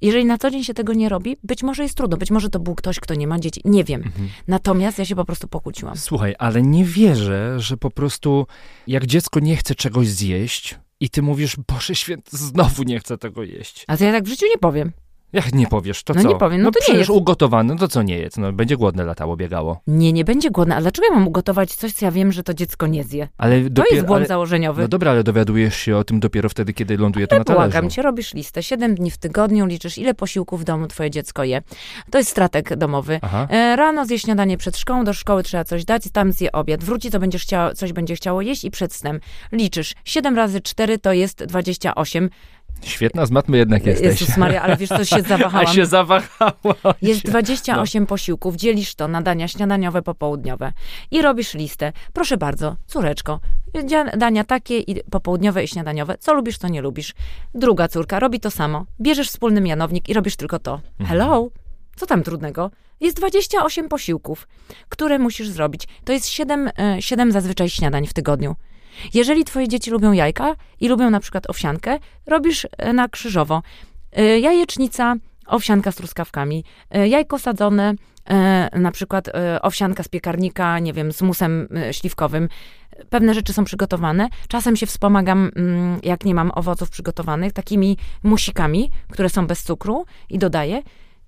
[0.00, 2.16] jeżeli na co dzień się tego nie robi, być może jest trudno.
[2.16, 3.60] Być może to był ktoś, kto nie ma dzieci.
[3.64, 4.02] Nie wiem.
[4.02, 4.28] Mhm.
[4.48, 5.96] Natomiast ja się po prostu pokłóciłam.
[5.96, 8.46] Słuchaj, ale nie wierzę, że po prostu
[8.86, 13.42] jak dziecko nie chce czegoś zjeść i ty mówisz, Boże święty, znowu nie chcę tego
[13.42, 13.84] jeść.
[13.88, 14.92] A to ja tak w życiu nie powiem.
[15.34, 16.28] Jak nie powiesz, to No co?
[16.28, 17.10] nie powiem, no to nie jest.
[17.10, 18.38] ugotowane, no to co nie jest?
[18.38, 19.80] No będzie głodne latało, biegało.
[19.86, 20.74] Nie, nie będzie głodna.
[20.74, 23.28] Ale dlaczego ja mam ugotować coś, co ja wiem, że to dziecko nie zje?
[23.38, 24.82] Ale To dopiero, jest błąd ale, założeniowy.
[24.82, 27.70] No dobra, ale dowiadujesz się o tym dopiero wtedy, kiedy ląduje to na talerzu.
[27.70, 28.62] Błagam cię, robisz listę.
[28.62, 31.62] Siedem dni w tygodniu liczysz, ile posiłków w domu twoje dziecko je.
[32.10, 33.18] To jest stratek domowy.
[33.22, 33.46] Aha.
[33.50, 36.84] E, Rano zje śniadanie przed szkołą, do szkoły trzeba coś dać, tam zje obiad.
[36.84, 39.20] Wróci, to będziesz chciało, coś będzie chciało jeść i przed snem
[39.52, 39.94] liczysz.
[40.04, 42.30] 7 razy 4 to jest 28.
[42.82, 44.20] Świetna z matmy jednak jesteś.
[44.20, 45.74] Jezus Maria, ale wiesz co, się A zawahałam.
[45.74, 46.94] się zawahała.
[47.02, 47.28] Jest się.
[47.28, 50.72] 28 posiłków, dzielisz to na dania śniadaniowe, popołudniowe
[51.10, 51.92] i robisz listę.
[52.12, 53.40] Proszę bardzo, córeczko,
[54.16, 56.16] dania takie i popołudniowe i śniadaniowe.
[56.18, 57.14] Co lubisz, co nie lubisz.
[57.54, 58.86] Druga córka robi to samo.
[59.00, 60.80] Bierzesz wspólny mianownik i robisz tylko to.
[61.06, 61.48] Hello?
[61.96, 62.70] Co tam trudnego?
[63.00, 64.48] Jest 28 posiłków,
[64.88, 65.88] które musisz zrobić.
[66.04, 68.56] To jest 7, e, 7 zazwyczaj śniadań w tygodniu.
[69.14, 73.62] Jeżeli twoje dzieci lubią jajka i lubią na przykład owsiankę, robisz e, na krzyżowo.
[74.12, 75.14] E, Jajecznica,
[75.46, 77.94] owsianka z truskawkami, e, jajko sadzone,
[78.72, 79.30] na przykład
[79.62, 82.48] owsianka z piekarnika, nie wiem, z musem śliwkowym.
[83.10, 84.28] Pewne rzeczy są przygotowane.
[84.48, 90.06] Czasem się wspomagam, mm, jak nie mam owoców przygotowanych, takimi musikami, które są bez cukru
[90.30, 90.82] i dodaję.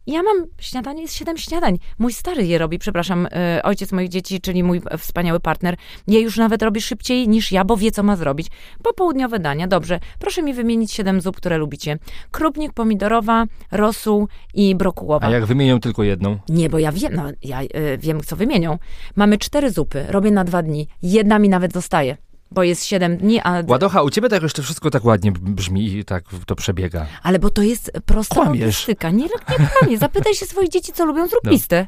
[0.06, 1.78] Ja mam śniadanie, jest siedem śniadań.
[1.98, 5.76] Mój stary je robi, przepraszam, e, ojciec moich dzieci, czyli mój wspaniały partner,
[6.06, 8.46] je już nawet robi szybciej niż ja, bo wie, co ma zrobić.
[8.82, 10.00] Popołudniowe dania, dobrze.
[10.18, 11.98] Proszę mi wymienić siedem zup, które lubicie.
[12.30, 15.26] Krupnik, pomidorowa, rosół i brokułowa.
[15.26, 16.38] A jak wymienią tylko jedną?
[16.48, 18.78] Nie, bo ja wiem, no, ja e, wiem, co wymienią.
[19.16, 20.88] Mamy cztery zupy, robię na dwa dni.
[21.02, 22.16] Jedna mi nawet zostaje,
[22.50, 23.62] bo jest siedem dni, a...
[23.68, 27.06] Ładocha, u ciebie to jakoś to wszystko tak ładnie brzmi i tak to przebiega.
[27.22, 28.60] Ale bo to jest prosta Kłamiesz.
[28.60, 29.10] logistyka.
[29.10, 29.98] Nie, nie kłamie.
[29.98, 31.50] Zapytaj się swoich dzieci, co lubią, zrób No.
[31.50, 31.86] listę.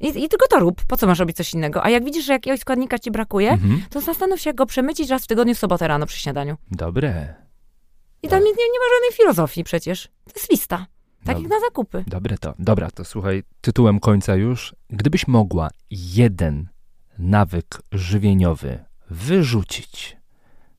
[0.00, 0.82] I, I tylko to rób.
[0.88, 1.84] Po co masz robić coś innego?
[1.84, 3.82] A jak widzisz, że jakiegoś składnika ci brakuje, Mhm.
[3.90, 6.56] to zastanów się, jak go przemycić raz w tygodniu w sobotę rano przy śniadaniu.
[6.70, 7.34] Dobre,
[8.22, 10.08] I tam nie, nie ma żadnej filozofii przecież.
[10.24, 10.86] To jest lista.
[11.24, 11.42] Tak Dobra.
[11.42, 12.04] jak na zakupy.
[12.06, 12.54] dobre to.
[12.58, 14.74] Dobra, to słuchaj, tytułem końca już.
[14.90, 16.68] Gdybyś mogła jeden
[17.18, 20.16] nawyk żywieniowy wyrzucić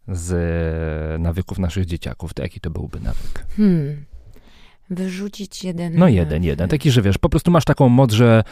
[0.08, 3.46] z nawyków naszych dzieciaków, to jaki to byłby nawyk?
[3.58, 4.06] Hmm.
[4.90, 5.96] Wyrzucić jeden...
[5.96, 6.70] No jeden, jeden.
[6.70, 8.44] Taki, że wiesz, po prostu masz taką moc, że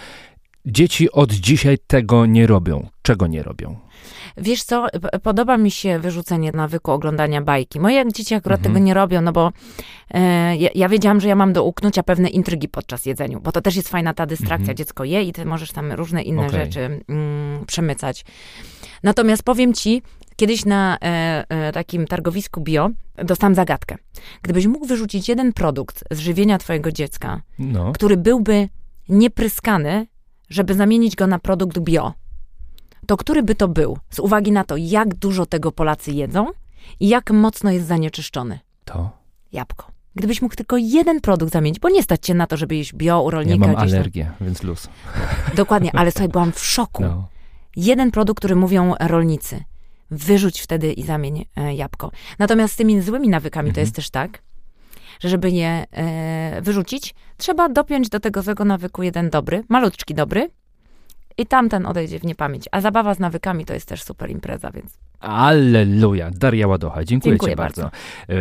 [0.66, 2.88] dzieci od dzisiaj tego nie robią.
[3.02, 3.80] Czego nie robią?
[4.38, 4.88] Wiesz co,
[5.24, 7.80] podoba mi się wyrzucenie nawyku oglądania bajki.
[7.80, 8.74] Moje dzieci akurat Mhm.
[8.74, 9.52] tego nie robią, no bo
[10.12, 13.62] e, ja, ja wiedziałam, że ja mam do uknucia pewne intrygi podczas jedzenia, bo to
[13.62, 14.60] też jest fajna ta dystrakcja.
[14.60, 14.78] Mhm.
[14.78, 16.60] Dziecko je i ty możesz tam różne inne Okej.
[16.60, 18.26] rzeczy mm, przemycać.
[19.04, 20.02] Natomiast powiem ci,
[20.36, 22.90] kiedyś na e, e, takim targowisku bio
[23.24, 23.96] dostałam zagadkę.
[24.42, 27.92] Gdybyś mógł wyrzucić jeden produkt z żywienia twojego dziecka, No.
[27.92, 28.70] który byłby
[29.10, 30.08] niepryskany
[30.52, 32.14] żeby zamienić go na produkt bio,
[33.08, 33.98] to który by to był?
[34.10, 36.48] Z uwagi na to, jak dużo tego Polacy jedzą
[37.00, 38.60] i jak mocno jest zanieczyszczony.
[38.86, 39.10] To?
[39.52, 39.92] Jabłko.
[40.16, 43.22] Gdybyś mógł tylko jeden produkt zamienić, bo nie stać cię na to, żeby jeść bio
[43.22, 43.66] u rolnika.
[43.66, 44.00] Ja mam gdzieś tam.
[44.00, 44.90] alergię, więc luz.
[45.56, 47.04] Dokładnie, ale słuchaj, byłam w szoku.
[47.04, 47.28] No.
[47.76, 49.64] Jeden produkt, który mówią rolnicy.
[50.12, 52.12] Wyrzuć wtedy i zamień e, jabłko.
[52.40, 53.84] Natomiast z tymi złymi nawykami to Mhm.
[53.84, 54.42] jest też tak,
[55.20, 60.50] że żeby je e, wyrzucić, trzeba dopiąć do tego złego nawyku jeden dobry, malutki dobry
[61.38, 62.66] i tamten odejdzie w niepamięć.
[62.72, 66.32] A zabawa z nawykami to jest też super impreza, więc Alleluja.
[66.32, 67.84] Daria Ładocha, dziękuję, Dziękuję ci bardzo.
[68.30, 68.36] E,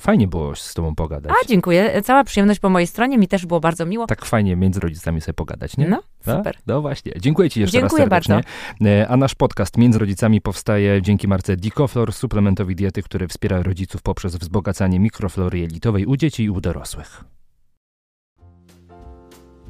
[0.00, 1.32] Fajnie było z tobą pogadać.
[1.32, 2.02] A, dziękuję.
[2.02, 3.18] Cała przyjemność po mojej stronie.
[3.18, 4.06] Mi też było bardzo miło.
[4.06, 5.88] Tak fajnie między rodzicami sobie pogadać, nie?
[5.88, 6.36] No, Tak?
[6.36, 6.56] super.
[6.66, 7.12] No właśnie.
[7.20, 8.52] Dziękuję Ci jeszcze Dziękuję raz serdecznie.
[8.90, 14.02] E, A nasz podcast Między Rodzicami powstaje dzięki marce Dicoflor, suplementowi diety, który wspiera rodziców
[14.02, 17.24] poprzez wzbogacanie mikroflory jelitowej u dzieci i u dorosłych.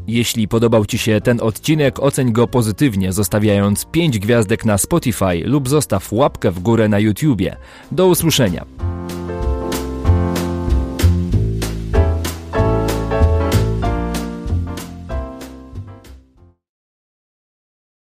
[0.07, 5.69] Jeśli podobał Ci się ten odcinek, oceń go pozytywnie, zostawiając 5 gwiazdek na Spotify lub
[5.69, 7.57] zostaw łapkę w górę na YouTubie.
[7.93, 8.65] Do usłyszenia.